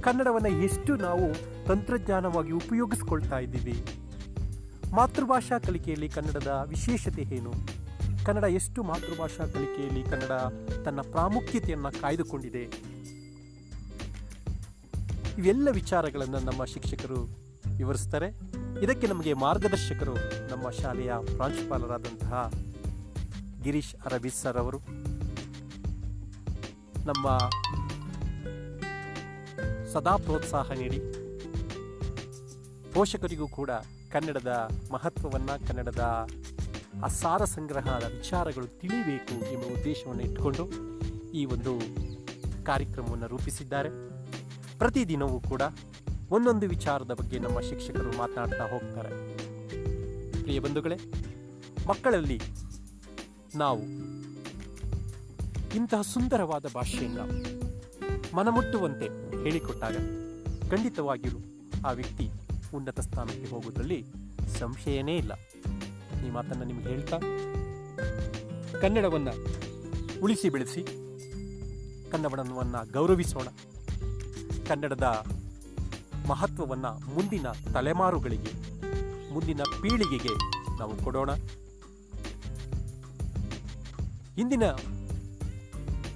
ಕನ್ನಡವನ್ನು 0.00 0.52
ಎಷ್ಟು 0.64 0.92
ನಾವು 0.96 1.26
ತಂತ್ರಜ್ಞಾನವಾಗಿ 1.66 2.52
ಉಪಯೋಗಿಸ್ಕೊಳ್ತಾ 2.52 3.38
ಇದ್ದೀವಿ. 3.38 3.84
ಮಾತೃಭಾಷಾ 4.94 5.58
ಕಲಿಕೆಯಲ್ಲಿ 5.58 6.08
ಕನ್ನಡದ 6.08 6.62
ವಿಶೇಷತೆ 6.66 7.22
ಏನು? 7.22 7.52
ಕನ್ನಡ 8.26 8.44
ಎಷ್ಟು 8.44 8.82
ಮಾತೃಭಾಷಾ 8.82 9.46
ಕಲಿಕೆಯಲ್ಲಿ 9.46 10.02
ಕನ್ನಡ 10.02 10.32
ತನ್ನ 10.84 11.00
ಪ್ರಾಮುಖ್ಯತೆಯನ್ನು 11.00 12.00
ಕಾಯ್ದುಕೊಂಡಿದೆ? 12.00 12.62
ಇವೆಲ್ಲ 15.38 15.70
ವಿಚಾರಗಳನ್ನು 15.70 16.38
ನಮ್ಮ 16.38 16.64
ಶಿಕ್ಷಕರು 16.64 17.22
ವಿವರಿಸ್ತಾರೆ. 17.76 18.26
ಇದಕ್ಕೆ 18.82 19.06
ನಮಗೆ 19.06 19.32
ಮಾರ್ಗದರ್ಶಕರು 19.32 20.14
ನಮ್ಮ 20.50 20.70
ಶಾಲೆಯ 20.70 21.12
ಪ್ರಾಂಶುಪಾಲರಾದಂತಹ 21.34 22.52
ಗಿರೀಶ್ 23.62 23.94
ಅರಬಿಸ್ 23.94 24.42
ಸರ್ 24.42 24.56
ಅವರು. 24.56 24.78
ನಮ್ಮ 27.06 27.38
ಸದಾ 29.92 30.16
ಪ್ರೋತ್ಸಾಹ 30.16 30.72
ನೀಡಿ. 30.72 31.25
ಪೋಷಕರಿಗೂ 32.96 33.48
ಕೂಡ 33.48 33.70
ಕನ್ನಡದ 34.12 34.70
ಮಹತ್ವವನ್ನು, 34.92 35.68
ಕನ್ನಡದ 35.68 36.28
ಆ 37.04 37.06
ಸಾರ 37.06 37.44
ವಿಚಾರಗಳು 38.16 38.66
ತಿಳಿಬೇಕು 38.66 39.52
ಎಂಬ 39.52 39.80
ಉದ್ದೇಶವನ್ನು 39.80 40.22
ಇಟ್ಟುಕೊಂಡು 40.22 40.68
ಈ 41.32 41.44
ಒಂದು 41.44 41.72
ಕಾರ್ಯಕ್ರಮವನ್ನು 42.64 43.26
ರೂಪಿಸಿದ್ದಾರೆ. 43.26 43.88
ಪ್ರತಿದಿನವೂ 44.78 45.40
ಕೂಡ 45.40 45.62
ಒಂದೊಂದು 46.30 46.68
ವಿಚಾರದ 46.68 47.12
ಬಗ್ಗೆ 47.12 47.38
ನಮ್ಮ 47.38 47.60
ಶಿಕ್ಷಕರು 47.60 48.18
ಮಾತನಾಡ್ತಾ 48.18 48.64
ಹೋಗ್ತಾರೆ. 48.66 49.10
ಪ್ರಿಯ 50.42 50.60
ಬಂಧುಗಳೇ, 50.60 50.96
ಮಕ್ಕಳಲ್ಲಿ 51.88 52.40
ನಾವು 53.56 53.82
ಇಂತಹ 55.74 56.02
ಸುಂದರವಾದ 56.02 56.66
ಭಾಷೆಯನ್ನು 56.74 57.26
ಮನಮುಟ್ಟುವಂತೆ 58.36 59.06
ಹೇಳಿಕೊಟ್ಟಾಗ 59.42 59.96
ಖಂಡಿತವಾಗಿಯೂ 60.70 61.38
ಆ 61.86 61.92
ವ್ಯಕ್ತಿ 61.92 62.45
ಉನ್ನತ 62.76 63.00
ಸ್ಥಾನಕ್ಕೆ 63.06 63.48
ಹೋಗುವುದರಲ್ಲಿ 63.50 64.00
ಸಂಶಯನೇ 64.58 65.14
ಇಲ್ಲ. 65.16 65.32
ಈ 66.26 66.30
ಮಾತನ್ನು 66.36 66.64
ನಿಮಗೆ 66.64 66.88
ಹೇಳ್ತಾ 66.88 67.18
ಕನ್ನಡವನ್ನು 68.82 69.34
ಉಳಿಸಿ 70.22 70.48
ಬೆಳೆಸಿ 70.54 70.82
ಕನ್ನಡವನ್ನು 72.12 72.80
ಗೌರವಿಸೋಣ. 72.92 73.48
ಕನ್ನಡದ 74.68 75.08
ಮಹತ್ವವನ್ನು 76.28 76.90
ಮುಂದಿನ 77.14 77.46
ತಲೆಮಾರುಗಳಿಗೆ, 77.74 78.52
ಮುಂದಿನ 79.34 79.62
ಪೀಳಿಗೆಗೆ 79.82 80.34
ನಾವು 80.78 80.94
ಕೊಡೋಣ. 81.04 81.30
ಇಂದಿನ 84.38 84.64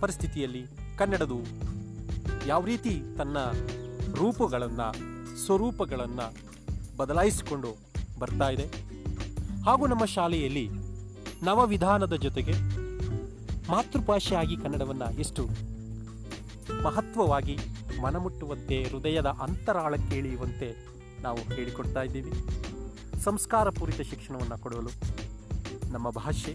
ಪರಿಸ್ಥಿತಿಯಲ್ಲಿ 0.01 0.63
ಕನ್ನಡದು 0.99 1.39
ಯಾವ 2.47 2.65
ರೀತಿ 2.65 2.95
ತನ್ನ 3.19 3.39
ರೂಪಗಳನ್ನು, 4.15 4.89
ಸ್ವರೂಪಗಳನ್ನು 5.45 6.27
ಬದಲಾಯಿಸಿಕೊಂಡು 7.01 7.71
ಬರ್ತಾ 8.21 8.49
ಇದೆ. 8.51 8.67
ಹಾಗೂ 9.67 9.85
ನಮ್ಮ 9.87 10.05
ಶಾಲೆಯಲ್ಲಿ 10.15 10.67
ನವವಿಧಾನದ 11.43 12.15
ಜೊತೆಗೆ 12.17 12.55
ಮಾತೃಭಾಷೆಯಾಗಿ 13.71 14.57
ಕನ್ನಡವನ್ನು 14.57 15.09
ಎಷ್ಟು 15.19 15.43
ಮಹತ್ವವಾಗಿ 16.83 17.57
ಮನಮುಟ್ಟುವಂತೆ, 18.03 18.77
ಹೃದಯದ 18.83 19.29
ಅಂತರಾಳಕ್ಕೆ 19.45 20.09
ಕೇಳಿಯುವಂತೆ 20.11 20.69
ನಾವು 21.23 21.41
ಹೇಳಿಕೊಡ್ತಾ 21.55 22.03
ಇದ್ದೀವಿ. 22.03 22.33
ಸಂಸ್ಕಾರಪೂರಿತ 23.25 24.01
ಶಿಕ್ಷಣವನ್ನು 24.11 24.59
ಕೊಡಲು 24.59 24.93
ನಮ್ಮ 25.93 26.11
ಭಾಷೆ 26.11 26.53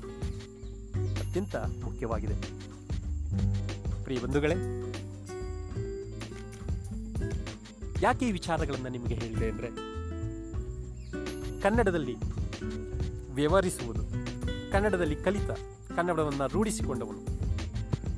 ಅತ್ಯಂತ 1.21 1.55
ಮುಖ್ಯವಾಗಿದೆ. 1.84 2.38
ಪ್ರಿಯ 4.03 4.19
ಬಂಧುಗಳೇ, 4.19 4.58
ಯಾಕೆ 8.01 8.23
ಈ 8.27 8.31
ವಿಚಾರಗಳನ್ನು 8.31 8.89
ನಿಮಗೆ 8.89 9.15
ಹೇಳಿದೆ 9.15 9.47
ಅಂದರೆ 9.49 9.69
ಕನ್ನಡದಲ್ಲಿ 11.62 12.15
ವ್ಯವಹರಿಸುವುದು, 13.34 14.04
ಕನ್ನಡದಲ್ಲಿ 14.72 15.15
ಕಲಿತ, 15.15 15.52
ಕನ್ನಡವನ್ನು 15.96 16.48
ರೂಢಿಸಿಕೊಂಡವನು. 16.48 17.22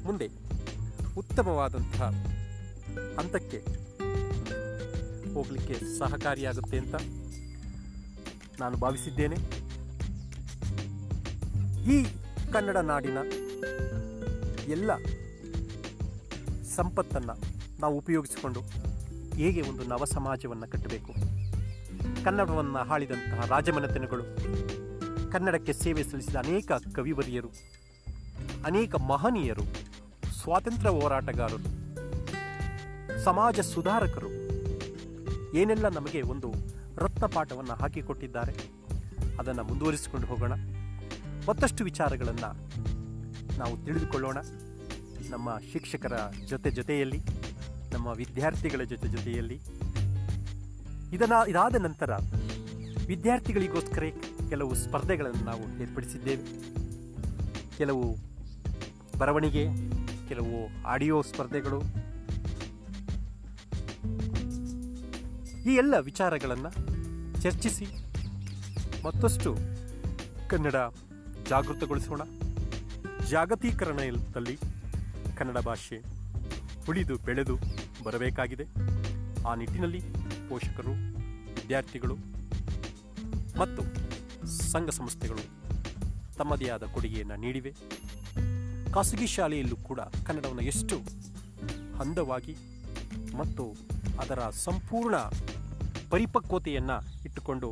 ಮುಂದೆ 0.03 0.29
ಉತ್ತಮವಾದಂತಹ 1.17 2.09
ಹಂತಕ್ಕೆ 3.19 3.59
ಹೋಗಲಿಕ್ಕೆ 5.33 5.99
ಸಹಕಾರಿಯಾಗುತ್ತೆ 5.99 6.77
ಅಂತ 6.77 6.95
ನಾನು 8.59 8.77
ಭಾವಿಸಿದ್ದೇನೆ. 8.77 9.35
ಈ 11.93 12.05
ಕನ್ನಡ 12.53 12.77
ನಾಡಿನ 12.77 13.17
ಎಲ್ಲ 14.67 14.95
ಸಂಪತ್ತನ್ನು 16.75 17.35
ನಾವು 17.79 17.97
ಉಪಯೋಗಿಸಿಕೊಂಡು 17.97 18.61
ಹೇಗೆ 19.35 19.61
ಒಂದು 19.61 19.83
ನವ 19.83 20.05
ಸಮಾಜವನ್ನು 20.05 20.67
ಕಟ್ಟಬೇಕು? 20.71 21.36
ಕನ್ನಡವನ್ನು 22.23 22.79
ಹಾಳಿದಂತಹ 22.79 23.45
ರಾಜಮನೆತನಗಳು. 23.47 24.23
ಕನ್ನಡಕ್ಕೆ 25.31 25.73
ಸೇವೆ 25.73 26.03
ಸಲ್ಲಿಸಿದ 26.03 26.35
ಅನೇಕ 26.35 26.71
ಕವಿವರಿಯರು, 26.95 27.49
ಅನೇಕ 28.65 28.95
ಮಹನೀಯರು, 28.95 29.65
ಸ್ವಾತಂತ್ರ್ಯ 30.31 30.89
ಹೋರಾಟಗಾರರು, 30.89 31.69
ಸಮಾಜ 33.23 33.59
ಸುಧಾರಕರು, 33.59 34.29
ಏನೆಲ್ಲ 35.57 35.87
ನಮಗೆ 35.87 36.21
ಒಂದು 36.21 36.51
ರತ್ನ 36.97 37.25
ಪಾಠವನ್ನು 37.25 37.73
ಹಾಕಿಕೊಟ್ಟಿದ್ದಾರೆ, 37.73 38.53
ಅದನ್ನು 39.39 39.63
ಮುಂದುವರಿಸಿಕೊಂಡು 39.63 40.27
ಹೋಗೋಣ. 40.27 40.53
ಮತ್ತಷ್ಟು 41.47 41.83
ವಿಚಾರಗಳನ್ನು 41.83 42.49
ನಾವು 43.57 43.77
ತಿಳಿದುಕೊಳ್ಳೋಣ. 43.85 44.37
ನಮ್ಮ 45.29 45.59
ಶಿಕ್ಷಕರ 45.73 46.15
ಜೊತೆ 46.45 46.69
ಜೊತೆಯಲ್ಲಿ, 46.69 47.19
ನಮ್ಮ 47.93 48.07
ವಿದ್ಯಾರ್ಥಿಗಳ 48.07 48.83
ಜೊತೆ 48.83 49.07
ಜೊತೆಯಲ್ಲಿ 49.07 49.57
ಇದನ್ನ 51.13 51.33
ಇದಾದ 51.47 51.75
ನಂತರ 51.75 52.09
ವಿದ್ಯಾರ್ಥಿಗಳಿಗೋಸ್ಕರ 53.07 54.03
ಕೆಲವು 54.49 54.75
ಸ್ಪರ್ಧೆಗಳನ್ನು 54.75 55.45
ನಾವು 55.45 55.81
ಏರ್ಪಡಿಸಿದ್ದೇವೆ. 55.81 56.43
ಕೆಲವು 57.77 58.17
ಬರವಣಿಗೆ, 59.17 59.67
ಕೆಲವು 60.27 60.83
ಆಡಿಯೋ 60.85 61.21
ಸ್ಪರ್ಧೆಗಳು. 61.21 61.81
ಈ 65.69 65.75
ಎಲ್ಲ 65.75 65.99
ವಿಚಾರಗಳನ್ನು 65.99 66.71
ಚರ್ಚಿಸಿ 67.41 67.87
ಮತ್ತಷ್ಟು 69.05 69.57
ಕನ್ನಡ 70.49 70.75
ಜಾಗೃತಗೊಳಿಸೋಣ. 71.49 72.21
ಜಾಗತೀಕರಣದಲ್ಲಿ 73.29 74.57
ಕನ್ನಡ 75.37 75.57
ಭಾಷೆ 75.57 76.01
ಉಳಿದು 76.89 77.15
ಬೆಳೆದು 77.15 77.57
ಬರಬೇಕಾಗಿದೆ. 78.03 78.63
ಆ 79.47 79.55
ನಿಟ್ಟಿನಲ್ಲಿ 79.55 80.16
ಪೋಷಕರು, 80.49 80.93
ವಿದ್ಯಾರ್ಥಿಗಳು 81.57 82.15
ಮತ್ತು 83.61 83.83
ಸಂಘ 84.71 84.89
ಸಂಸ್ಥೆಗಳು 84.99 85.43
ತಮ್ಮದೇ 86.37 86.67
ಆದ 86.75 86.85
ಕೊಡುಗೆಯನ್ನು 86.95 87.37
ನೀಡಿವೆ. 87.45 87.71
ಖಾಸಗಿ 88.93 89.27
ಶಾಲೆಯಲ್ಲೂ 89.35 89.77
ಕೂಡ 89.89 90.01
ಕನ್ನಡವನ್ನು 90.27 90.63
ಎಷ್ಟು 90.71 90.97
ಹಂದವಾಗಿ 91.99 92.55
ಮತ್ತು 93.39 93.63
ಅದರ 94.23 94.39
ಸಂಪೂರ್ಣ 94.65 95.15
ಪರಿಪಕ್ವತೆಯನ್ನು 96.13 96.97
ಇಟ್ಟುಕೊಂಡು 97.27 97.69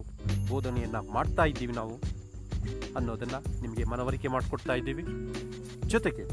ಬೋಧನೆಯನ್ನು 0.49 1.01
ಮಾಡ್ತಾ 1.15 1.43
ಇದ್ದೀವಿ 1.51 1.73
ನಾವು 1.73 1.95
ಅನ್ನೋದನ್ನು 2.97 3.39
ನಿಮಗೆ 3.61 3.83
ಮನವರಿಕೆ 3.83 4.27
ಮಾಡಿಕೊಡ್ತಾ 4.27 4.75
ಇದ್ದೀವಿ. 4.81 5.03
ಜೊತೆಗೆ 5.93 6.25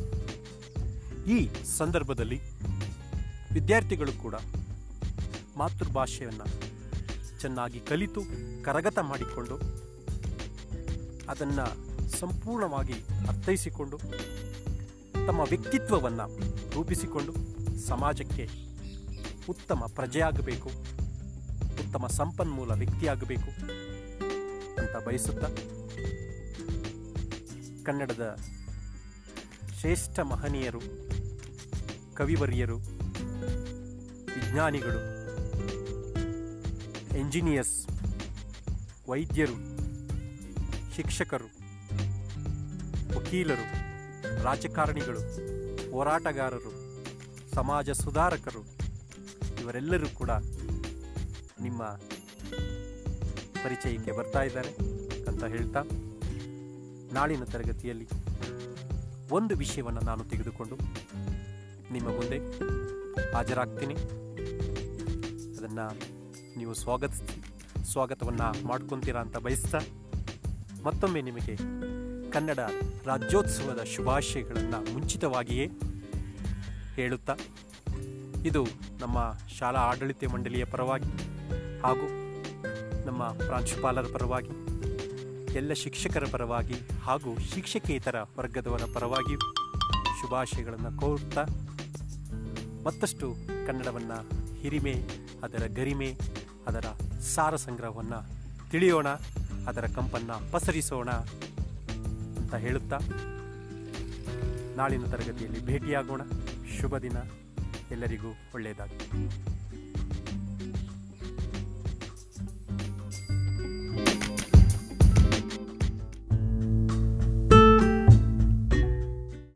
ಈ 1.35 1.38
ಸಂದರ್ಭದಲ್ಲಿ 1.78 2.38
ವಿದ್ಯಾರ್ಥಿಗಳು 3.57 4.12
ಕೂಡ 4.24 4.35
ಮಾತೃಭಾಷೆಯನ್ನು 5.57 6.47
ಚೆನ್ನಾಗಿ 7.41 7.81
ಕಲಿತು, 7.81 8.23
ಕರಗತ 8.62 8.99
ಮಾಡಿಕೊಂಡು, 8.99 9.57
ಅದನ್ನು 11.31 11.67
ಸಂಪೂರ್ಣವಾಗಿ 12.19 12.93
ಅರ್ಥೈಸಿಕೊಂಡು, 13.29 13.99
ತಮ್ಮ 15.27 15.41
ವ್ಯಕ್ತಿತ್ವವನ್ನು 15.41 16.27
ರೂಪಿಸಿಕೊಂಡು 16.75 17.33
ಸಮಾಜಕ್ಕೆ 17.87 18.49
ಉತ್ತಮ 19.49 19.85
ಪ್ರಜೆಯಾಗಬೇಕು, 19.95 20.69
ಉತ್ತಮ 21.83 22.07
ಸಂಪನ್ಮೂಲ 22.07 22.73
ವ್ಯಕ್ತಿಯಾಗಬೇಕು 22.73 23.51
ಅಂತ 24.81 25.07
ಬಯಸುತ್ತಾ 25.07 25.49
ಕನ್ನಡದ 27.85 28.38
ಶ್ರೇಷ್ಠ 29.81 30.21
ಮಹನೀಯರು, 30.21 30.81
ಕವಿವರ್ಯರು, 32.15 32.77
ವಿಜ್ಞಾನಿಗಳು 34.35 35.12
ಎಂಜಿನಿಯರ್ಸ್, 37.20 37.87
ವೈದ್ಯರು, 39.09 39.57
ಶಿಕ್ಷಕರು, 40.96 41.48
ವಕೀಲರು, 43.16 43.66
ರಾಜಕಾರಣಿಗಳು, 44.42 45.22
ಹೋರಾಟಗಾರರು, 45.92 46.72
ಸಮಾಜ 47.55 47.90
ಸುಧಾರಕರು, 47.90 48.62
ಇವರೆಲ್ಲರೂ 49.62 50.09
ಕೂಡ 50.09 50.31
ನಿಮ್ಮ 51.61 51.83
ಪರಿಚಯಕ್ಕೆ 53.64 54.12
ಬರ್ತಾ 54.12 54.42
ಇದ್ದಾರೆ 54.42 54.72
ಅಂತ 55.29 55.44
ಹೇಳ್ತಾ 55.44 55.83
ನಾಳಿನ 57.12 57.44
ತರಗತಿಯಲ್ಲಿ 57.44 58.07
ಒಂದು 59.31 59.55
ವಿಷಯವನ್ನು 59.57 60.01
ನಾನು 60.01 60.25
ತೆಗೆದುಕೊಂಡು 60.25 60.77
ನಿಮ್ಮ 61.92 62.09
ಮುಂದೆ 62.09 62.38
ಹಾಜರಾಗ್ತೀನಿ. 63.33 63.94
ಅದನ್ನು 65.57 66.12
ನೀವು 66.57 66.75
ಸ್ವಾಗತ 66.75 67.12
ಸ್ವಾಗತವನ್ನು 67.83 68.67
ಮಾಡ್ಕೊತೀರಾ 68.67 69.21
ಅಂತ 69.21 69.37
ಬಯಸ್ತಾ 69.37 69.81
ಮತ್ತೊಮ್ಮೆ 70.85 71.21
ನಿಮಗೆ 71.23 71.55
ಕನ್ನಡ 72.31 72.61
ರಾಜ್ಯೋತ್ಸವದ 73.07 73.83
ಶುಭಾಶಯಗಳನ್ನು 73.85 74.93
ಮುಂಚಿತವಾಗಿಯೇ 74.93 75.67
ಹೇಳುತ್ತಾ, 76.97 77.35
ಇದು 78.47 78.62
ನಮ್ಮ 79.01 79.19
ಶಾಲಾ 79.59 79.81
ಆಡಳಿತ 79.81 80.25
ಮಂಡಳಿಯ 80.33 80.65
ಪರವಾಗಿ 80.65 81.11
ಹಾಗೂ 81.83 82.07
ನಮ್ಮ 83.07 83.23
ಪ್ರಾಂಶುಪಾಲರ 83.29 84.07
ಪರವಾಗಿ, 84.12 84.55
ಎಲ್ಲ 85.57 85.73
ಶಿಕ್ಷಕರ 85.73 86.25
ಪರವಾಗಿ 86.31 86.75
ಹಾಗೂ 87.03 87.38
ಶಿಕ್ಷಕೇತರ 87.55 88.17
ವರ್ಗದವರ 88.38 88.85
ಪರವಾಗಿಯೂ 88.95 89.41
ಶುಭಾಶಯಗಳನ್ನು 90.21 90.93
ಕೋರುತ್ತಾ 91.01 91.45
ಮತ್ತಷ್ಟು 92.85 93.27
ಕನ್ನಡವನ್ನು 93.67 94.19
ಹಿರಿಮೆ, 94.61 94.95
ಅದರ 95.43 95.65
ಗರಿಮೆ 95.67 96.09
ಅದರ 96.66 96.85
ಸಾರ 97.20 97.57
ಸಂಗ್ರಹವನ್ನು 97.57 98.27
ತಿಳಿಯೋಣ, 98.70 99.09
ಅದರ 99.68 99.85
ಕಂಪನ್ನು 99.87 100.53
ಪಸರಿಸೋಣ 100.53 101.11
ಅಂತ 101.11 102.55
ಹೇಳುತ್ತಾ 102.55 102.98
ನಾಳಿನ 104.77 105.05
ತರಗತಿಯಲ್ಲಿ 105.05 105.66
ಭೇಟಿಯಾಗೋಣ. 105.66 106.20
ಶುಭ 106.81 106.96
ದಿನ. 106.96 107.16
ಎಲ್ಲರಿಗೂ 107.90 108.29
ಒಳ್ಳೆಯದಾಗಲಿ. 108.55 109.52